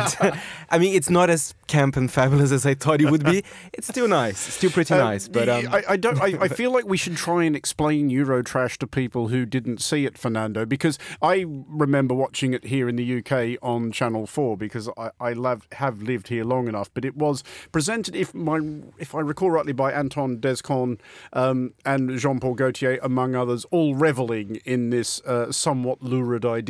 I 0.69 0.77
mean, 0.77 0.95
it's 0.95 1.09
not 1.09 1.29
as 1.29 1.53
camp 1.67 1.95
and 1.95 2.11
fabulous 2.11 2.51
as 2.51 2.65
I 2.65 2.73
thought 2.73 3.01
it 3.01 3.09
would 3.09 3.23
be. 3.23 3.43
It's 3.73 3.87
still 3.87 4.07
nice, 4.07 4.47
it's 4.47 4.57
still 4.57 4.69
pretty 4.69 4.93
uh, 4.93 4.97
nice. 4.97 5.27
But 5.27 5.49
um... 5.49 5.67
I, 5.71 5.83
I, 5.89 5.97
don't. 5.97 6.21
I, 6.21 6.37
I, 6.41 6.47
feel 6.61 6.71
like 6.71 6.85
we 6.85 6.97
should 6.97 7.15
try 7.15 7.43
and 7.43 7.55
explain 7.55 8.09
Eurotrash 8.09 8.77
to 8.77 8.87
people 8.87 9.29
who 9.29 9.45
didn't 9.45 9.81
see 9.81 10.05
it, 10.05 10.17
Fernando, 10.17 10.65
because 10.65 10.99
I 11.21 11.45
remember 11.47 12.13
watching 12.13 12.53
it 12.53 12.65
here 12.65 12.89
in 12.89 12.95
the 12.97 13.19
UK 13.19 13.57
on 13.61 13.91
Channel 13.91 14.27
Four 14.27 14.57
because 14.57 14.89
I, 14.97 15.11
I 15.19 15.33
love, 15.33 15.67
have 15.73 16.01
lived 16.01 16.27
here 16.27 16.43
long 16.43 16.67
enough. 16.67 16.89
But 16.93 17.05
it 17.05 17.15
was 17.15 17.43
presented, 17.71 18.15
if 18.15 18.33
my 18.33 18.59
if 18.99 19.15
I 19.15 19.21
recall 19.21 19.51
rightly, 19.51 19.73
by 19.73 19.93
Antoine 19.93 20.39
de 20.39 20.55
Caunes 20.57 20.99
um, 21.33 21.73
and 21.85 22.17
Jean 22.19 22.39
Paul 22.39 22.55
Gaultier, 22.55 22.99
among 23.01 23.35
others, 23.35 23.65
all 23.71 23.95
reveling 23.95 24.57
in 24.65 24.89
this 24.89 25.21
uh, 25.21 25.51
somewhat 25.51 26.01
lurid 26.03 26.45
idea 26.45 26.60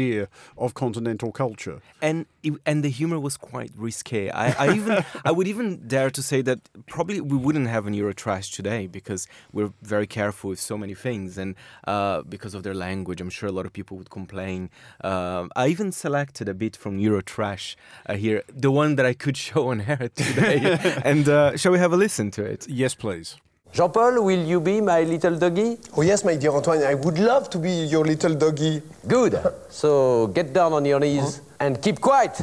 of 0.57 0.73
continental 0.73 1.31
culture. 1.31 1.81
And 2.01 2.25
and 2.65 2.83
the 2.83 2.89
humor 2.89 3.19
was 3.19 3.37
quite 3.37 3.71
risque. 3.75 4.29
I, 4.29 4.51
I 4.51 4.75
even 4.75 5.05
I 5.25 5.31
would 5.31 5.47
even 5.47 5.87
dare 5.87 6.09
to 6.09 6.21
say 6.21 6.41
that 6.41 6.59
probably 6.87 7.21
we 7.21 7.37
wouldn't 7.37 7.67
have 7.67 7.87
an 7.87 7.93
Eurotrash 7.93 8.51
today 8.53 8.87
because 8.87 9.27
we're 9.51 9.73
very 9.81 10.07
careful 10.07 10.49
with 10.49 10.59
so 10.59 10.77
many 10.77 10.93
things, 10.93 11.37
and 11.37 11.55
uh, 11.87 12.21
because 12.23 12.53
of 12.53 12.63
their 12.63 12.73
language, 12.73 13.21
I'm 13.21 13.29
sure 13.29 13.49
a 13.49 13.51
lot 13.51 13.65
of 13.65 13.73
people 13.73 13.97
would 13.97 14.09
complain. 14.09 14.69
Uh, 15.03 15.47
I 15.55 15.67
even 15.67 15.91
selected 15.91 16.49
a 16.49 16.53
bit 16.53 16.75
from 16.75 16.99
Eurotrash 16.99 17.75
uh, 18.07 18.15
here, 18.15 18.43
the 18.47 18.71
one 18.71 18.95
that 18.95 19.05
I 19.05 19.13
could 19.13 19.37
show 19.47 19.69
on 19.69 19.81
air 19.81 20.09
today. 20.15 20.77
and 21.05 21.27
uh, 21.27 21.57
shall 21.57 21.71
we 21.71 21.79
have 21.79 21.93
a 21.93 21.97
listen 21.97 22.31
to 22.31 22.43
it? 22.43 22.67
Yes, 22.67 22.95
please. 22.95 23.37
Jean 23.73 23.89
Paul, 23.89 24.21
will 24.21 24.43
you 24.45 24.59
be 24.59 24.81
my 24.81 25.03
little 25.03 25.37
doggy? 25.37 25.77
Oh, 25.95 26.01
yes, 26.01 26.25
my 26.25 26.35
dear 26.35 26.51
Antoine, 26.51 26.83
I 26.83 26.93
would 26.93 27.17
love 27.17 27.49
to 27.51 27.57
be 27.57 27.71
your 27.85 28.03
little 28.03 28.35
doggy. 28.35 28.81
Good. 29.07 29.39
So 29.69 30.27
get 30.27 30.51
down 30.51 30.73
on 30.73 30.83
your 30.83 30.99
knees? 30.99 31.41
And 31.61 31.81
keep 31.81 32.01
quiet. 32.01 32.41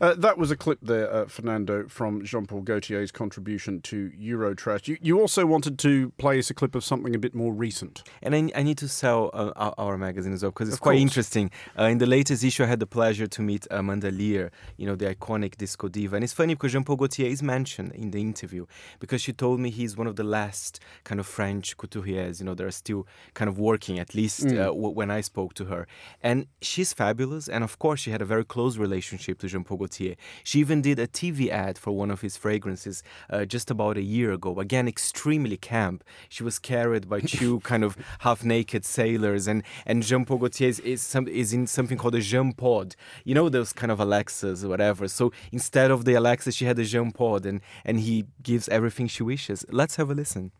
Uh, 0.00 0.14
that 0.14 0.38
was 0.38 0.50
a 0.50 0.56
clip 0.56 0.78
there, 0.82 1.12
uh, 1.12 1.26
Fernando, 1.26 1.86
from 1.88 2.24
Jean 2.24 2.46
Paul 2.46 2.62
Gaultier's 2.62 3.10
contribution 3.10 3.80
to 3.82 4.10
Eurotrash. 4.20 4.88
You, 4.88 4.96
you 5.00 5.20
also 5.20 5.46
wanted 5.46 5.78
to 5.80 6.10
play 6.10 6.38
us 6.38 6.50
a 6.50 6.54
clip 6.54 6.74
of 6.74 6.84
something 6.84 7.14
a 7.14 7.18
bit 7.18 7.34
more 7.34 7.52
recent. 7.52 8.02
And 8.22 8.34
I, 8.34 8.50
I 8.54 8.62
need 8.62 8.78
to 8.78 8.88
sell 8.88 9.30
uh, 9.32 9.52
our, 9.56 9.74
our, 9.78 9.98
magazine 9.98 10.32
as 10.32 10.42
well 10.42 10.52
because 10.52 10.68
it's 10.68 10.76
of 10.76 10.80
quite 10.80 10.94
course. 10.94 11.02
interesting. 11.02 11.50
Uh, 11.78 11.84
in 11.84 11.98
the 11.98 12.06
latest 12.06 12.44
issue, 12.44 12.62
I 12.62 12.66
had 12.66 12.80
the 12.80 12.86
pleasure 12.86 13.26
to 13.26 13.42
meet 13.42 13.66
Amanda 13.70 14.10
Lear, 14.10 14.50
you 14.76 14.86
know, 14.86 14.94
the 14.94 15.14
iconic 15.14 15.56
disco 15.56 15.88
diva. 15.88 16.16
And 16.16 16.24
it's 16.24 16.32
funny 16.32 16.54
because 16.54 16.72
Jean 16.72 16.84
Paul 16.84 16.96
Gaultier 16.96 17.28
is 17.28 17.42
mentioned 17.42 17.92
in 17.92 18.10
the 18.10 18.20
interview 18.20 18.66
because 19.00 19.20
she 19.20 19.32
told 19.32 19.60
me 19.60 19.70
he's 19.70 19.96
one 19.96 20.06
of 20.06 20.16
the 20.16 20.24
last 20.24 20.80
kind 21.04 21.20
of 21.20 21.26
French 21.26 21.76
couturiers, 21.76 22.40
you 22.40 22.46
know, 22.46 22.54
that 22.54 22.64
are 22.64 22.70
still 22.70 23.06
kind 23.34 23.48
of 23.48 23.58
working, 23.58 23.98
at 23.98 24.14
least 24.14 24.44
mm. 24.44 24.52
Uh, 24.52 24.66
w- 24.66 24.90
when 24.90 25.10
I 25.10 25.20
spoke 25.20 25.54
to 25.54 25.66
her. 25.66 25.86
And 26.22 26.46
she's 26.62 26.92
fabulous. 26.92 27.48
And 27.48 27.64
of 27.64 27.78
course, 27.78 28.00
she 28.00 28.10
had 28.10 28.22
a 28.22 28.29
very 28.34 28.44
close 28.44 28.76
relationship 28.76 29.38
to 29.40 29.48
Jean 29.48 29.64
Paul 29.64 29.70
Paul 29.70 29.78
Gaultier. 29.78 30.16
She 30.44 30.58
even 30.58 30.82
did 30.82 30.98
a 30.98 31.06
TV 31.06 31.48
ad 31.48 31.78
for 31.78 31.92
one 31.92 32.10
of 32.10 32.20
his 32.20 32.36
fragrances 32.36 33.02
uh, 33.28 33.44
just 33.44 33.70
about 33.70 33.96
a 33.96 34.02
year 34.02 34.32
ago. 34.32 34.58
Again, 34.58 34.88
extremely 34.88 35.56
camp. 35.56 36.02
She 36.28 36.42
was 36.42 36.58
carried 36.58 37.08
by 37.08 37.20
two 37.38 37.60
kind 37.60 37.84
of 37.84 37.96
half-naked 38.20 38.84
sailors, 38.84 39.46
and 39.46 39.62
and 39.86 40.02
Jean 40.02 40.24
Paul 40.24 40.38
Gaultier 40.38 40.68
is 40.68 40.80
is, 40.80 41.00
some, 41.02 41.26
is 41.28 41.52
in 41.52 41.66
something 41.66 41.98
called 41.98 42.16
a 42.16 42.20
Jean 42.20 42.52
Pod. 42.52 42.96
You 43.24 43.34
know 43.34 43.48
those 43.48 43.72
kind 43.72 43.92
of 43.92 44.00
Alexas 44.00 44.64
or 44.64 44.68
whatever. 44.68 45.08
So 45.08 45.32
instead 45.52 45.90
of 45.90 46.04
the 46.04 46.14
Alexa, 46.14 46.52
she 46.52 46.64
had 46.64 46.78
a 46.78 46.84
Jean 46.84 47.10
Pod, 47.12 47.46
and 47.46 47.60
and 47.84 48.00
he 48.00 48.26
gives 48.42 48.68
everything 48.68 49.06
she 49.08 49.22
wishes. 49.22 49.64
Let's 49.70 49.96
have 49.96 50.10
a 50.10 50.14
listen. 50.14 50.52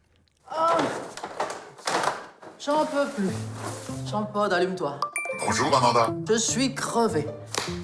Oh. 0.50 1.10
J'en 2.60 2.84
peux 2.84 3.06
plus. 3.16 4.10
Jean-Paul, 4.10 4.52
allume-toi. 4.52 5.00
Bonjour 5.46 5.74
Amanda. 5.74 6.12
Je 6.28 6.36
suis 6.36 6.74
crevé. 6.74 7.24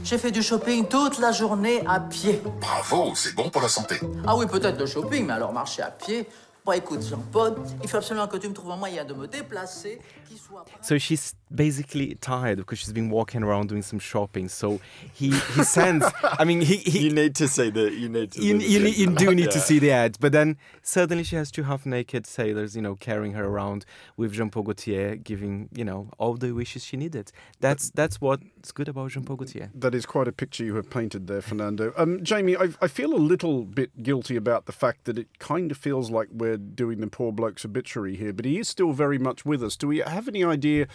J'ai 0.04 0.18
fait 0.18 0.30
du 0.30 0.42
shopping 0.42 0.86
toute 0.86 1.18
la 1.18 1.32
journée 1.32 1.82
à 1.86 2.00
pied. 2.00 2.40
Bravo, 2.60 3.14
c'est 3.14 3.34
bon 3.34 3.50
pour 3.50 3.62
la 3.62 3.68
santé. 3.68 3.96
Ah 4.26 4.36
oui, 4.36 4.46
peut-être 4.46 4.78
le 4.78 4.86
shopping, 4.86 5.26
mais 5.26 5.32
alors 5.34 5.52
marcher 5.52 5.82
à 5.82 5.90
pied. 5.90 6.26
Bon, 6.64 6.72
écoute, 6.72 7.00
Jean-Paul, 7.08 7.54
il 7.84 7.88
faut 7.88 7.98
absolument 7.98 8.26
que 8.26 8.38
tu 8.38 8.48
me 8.48 8.52
trouves 8.52 8.72
un 8.72 8.76
moyen 8.76 9.04
de 9.04 9.14
me 9.14 9.28
déplacer 9.28 10.00
qui 10.28 10.36
soit. 10.36 10.64
So 10.82 10.98
she's 10.98 11.32
basically 11.48 12.16
tired 12.20 12.56
because 12.58 12.80
she's 12.80 12.92
been 12.92 13.08
walking 13.08 13.44
around 13.44 13.68
doing 13.68 13.82
some 13.82 14.00
shopping. 14.00 14.48
So 14.48 14.80
he 15.14 15.30
he 15.56 15.62
sends. 15.62 16.04
I 16.40 16.44
mean, 16.44 16.60
he, 16.60 16.78
he 16.78 17.06
you 17.06 17.12
need 17.12 17.36
to 17.36 17.46
see 17.46 17.70
the 17.70 17.88
you 17.92 18.08
need 18.08 18.32
to 18.32 18.42
you, 18.42 18.56
you, 18.58 18.80
need- 18.80 18.96
you 18.96 19.06
do 19.14 19.32
need 19.32 19.52
to 19.52 19.60
see 19.60 19.78
the 19.78 19.92
ad. 19.92 20.16
But 20.18 20.32
then 20.32 20.56
suddenly 20.82 21.22
she 21.22 21.36
has 21.36 21.52
two 21.52 21.62
half-naked 21.62 22.26
sailors, 22.26 22.74
you 22.74 22.82
know, 22.82 22.96
carrying 22.96 23.34
her 23.34 23.44
around 23.44 23.84
with 24.16 24.32
Jean-Paul 24.32 24.64
Gaultier, 24.64 25.14
giving 25.22 25.68
you 25.72 25.84
know 25.84 26.08
all 26.18 26.34
the 26.34 26.50
wishes 26.50 26.82
she 26.84 26.96
needed. 26.96 27.30
That's 27.60 27.90
that's 27.94 28.20
what's 28.66 28.72
good 28.72 28.88
about 28.88 29.12
Jean-Paul 29.12 29.36
Gaultier. 29.36 29.70
That 29.76 29.94
is 29.94 30.04
quite 30.06 30.26
a 30.26 30.32
picture 30.32 30.64
you 30.64 30.74
have 30.74 30.90
painted 30.90 31.28
there, 31.28 31.40
Fernando. 31.40 31.92
Um, 31.96 32.24
Jamie, 32.24 32.56
I, 32.56 32.70
I 32.82 32.88
feel 32.88 33.14
a 33.14 33.16
little 33.16 33.62
bit 33.62 34.02
guilty 34.02 34.34
about 34.34 34.66
the 34.66 34.72
fact 34.72 35.04
that 35.04 35.16
it 35.16 35.38
kind 35.38 35.70
of 35.70 35.76
feels 35.76 36.10
like 36.10 36.26
we're 36.32 36.56
doing 36.56 37.00
the 37.00 37.06
poor 37.06 37.30
bloke's 37.30 37.64
obituary 37.64 38.16
here, 38.16 38.32
but 38.32 38.44
he 38.44 38.58
is 38.58 38.68
still 38.68 38.92
very 38.92 39.18
much 39.18 39.44
with 39.44 39.62
us. 39.62 39.76
Do 39.76 39.86
we 39.86 39.98
have 39.98 40.26
any 40.26 40.42
idea 40.42 40.88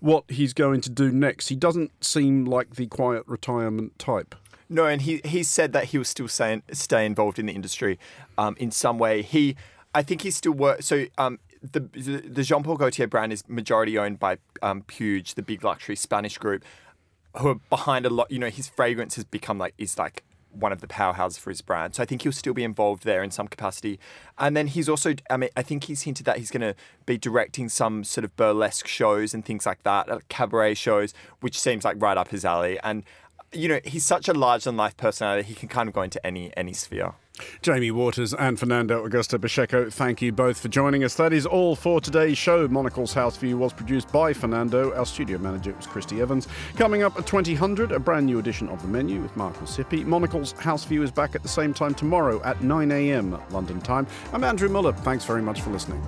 what 0.00 0.24
he's 0.26 0.52
going 0.52 0.80
to 0.80 0.90
do 0.90 1.12
next? 1.12 1.46
He 1.46 1.54
doesn't 1.54 1.92
seem 2.02 2.44
like 2.44 2.74
the 2.74 2.88
quiet 2.88 3.22
retirement 3.28 3.96
type. 4.00 4.34
No, 4.68 4.86
and 4.86 5.02
he 5.02 5.20
he 5.24 5.44
said 5.44 5.72
that 5.74 5.86
he 5.86 5.98
will 5.98 6.04
still 6.04 6.26
stay 6.26 6.60
stay 6.72 7.06
involved 7.06 7.38
in 7.38 7.46
the 7.46 7.52
industry, 7.52 8.00
um, 8.36 8.56
in 8.58 8.72
some 8.72 8.98
way. 8.98 9.22
He, 9.22 9.54
I 9.94 10.02
think 10.02 10.22
he 10.22 10.32
still 10.32 10.52
works. 10.54 10.86
So 10.86 11.04
um, 11.18 11.38
the 11.60 11.80
the, 11.92 12.22
the 12.26 12.42
Jean 12.42 12.62
Paul 12.62 12.78
Gaultier 12.78 13.06
brand 13.06 13.32
is 13.32 13.46
majority 13.48 13.96
owned 13.98 14.18
by 14.18 14.38
um, 14.62 14.82
Puig, 14.82 15.34
the 15.34 15.42
big 15.42 15.62
luxury 15.62 15.94
Spanish 15.94 16.38
group, 16.38 16.64
who 17.38 17.48
are 17.48 17.60
behind 17.70 18.06
a 18.06 18.10
lot. 18.10 18.30
You 18.30 18.38
know, 18.38 18.50
his 18.50 18.68
fragrance 18.68 19.16
has 19.16 19.24
become 19.24 19.58
like 19.58 19.74
is 19.78 19.98
like 19.98 20.24
one 20.52 20.72
of 20.72 20.80
the 20.80 20.86
powerhouses 20.86 21.38
for 21.38 21.50
his 21.50 21.62
brand. 21.62 21.94
So 21.94 22.02
I 22.02 22.06
think 22.06 22.22
he'll 22.22 22.32
still 22.32 22.54
be 22.54 22.64
involved 22.64 23.04
there 23.04 23.22
in 23.22 23.30
some 23.30 23.48
capacity. 23.48 23.98
And 24.38 24.56
then 24.56 24.66
he's 24.66 24.88
also, 24.88 25.14
I 25.30 25.38
mean, 25.38 25.50
I 25.56 25.62
think 25.62 25.84
he's 25.84 26.02
hinted 26.02 26.26
that 26.26 26.38
he's 26.38 26.50
going 26.50 26.60
to 26.60 26.74
be 27.06 27.16
directing 27.16 27.70
some 27.70 28.04
sort 28.04 28.24
of 28.24 28.36
burlesque 28.36 28.86
shows 28.86 29.32
and 29.32 29.44
things 29.44 29.64
like 29.64 29.82
that, 29.84 30.10
uh, 30.10 30.18
cabaret 30.28 30.74
shows, 30.74 31.14
which 31.40 31.58
seems 31.58 31.84
like 31.84 32.00
right 32.00 32.18
up 32.18 32.28
his 32.28 32.44
alley. 32.44 32.78
And 32.82 33.04
you 33.52 33.68
know, 33.68 33.80
he's 33.84 34.04
such 34.04 34.28
a 34.28 34.32
large 34.32 34.64
than 34.64 34.76
life 34.76 34.96
personality. 34.96 35.48
He 35.48 35.54
can 35.54 35.68
kind 35.68 35.88
of 35.88 35.94
go 35.94 36.02
into 36.02 36.24
any 36.26 36.56
any 36.56 36.72
sphere. 36.72 37.12
Jamie 37.62 37.90
Waters 37.90 38.34
and 38.34 38.58
Fernando 38.58 39.06
Augusto 39.06 39.40
Pacheco, 39.40 39.88
thank 39.88 40.20
you 40.20 40.32
both 40.32 40.58
for 40.58 40.68
joining 40.68 41.04
us. 41.04 41.14
That 41.14 41.32
is 41.32 41.46
all 41.46 41.74
for 41.76 42.00
today's 42.00 42.38
show. 42.38 42.68
Monocle's 42.68 43.12
House 43.12 43.36
View 43.36 43.56
was 43.56 43.72
produced 43.72 44.10
by 44.12 44.32
Fernando. 44.32 44.94
Our 44.94 45.06
studio 45.06 45.38
manager 45.38 45.72
was 45.72 45.86
Christy 45.86 46.20
Evans. 46.20 46.48
Coming 46.76 47.02
up 47.02 47.18
at 47.18 47.26
2000, 47.26 47.92
a 47.92 47.98
brand 47.98 48.26
new 48.26 48.38
edition 48.38 48.68
of 48.68 48.82
The 48.82 48.88
Menu 48.88 49.20
with 49.20 49.36
Markus 49.36 49.76
Hippi. 49.76 50.04
Monocle's 50.04 50.52
House 50.52 50.84
View 50.84 51.02
is 51.02 51.10
back 51.10 51.34
at 51.34 51.42
the 51.42 51.48
same 51.48 51.72
time 51.72 51.94
tomorrow 51.94 52.42
at 52.42 52.58
9am 52.58 53.50
London 53.50 53.80
time. 53.80 54.06
I'm 54.32 54.44
Andrew 54.44 54.68
Mueller. 54.68 54.92
Thanks 54.92 55.24
very 55.24 55.42
much 55.42 55.62
for 55.62 55.70
listening. 55.70 56.02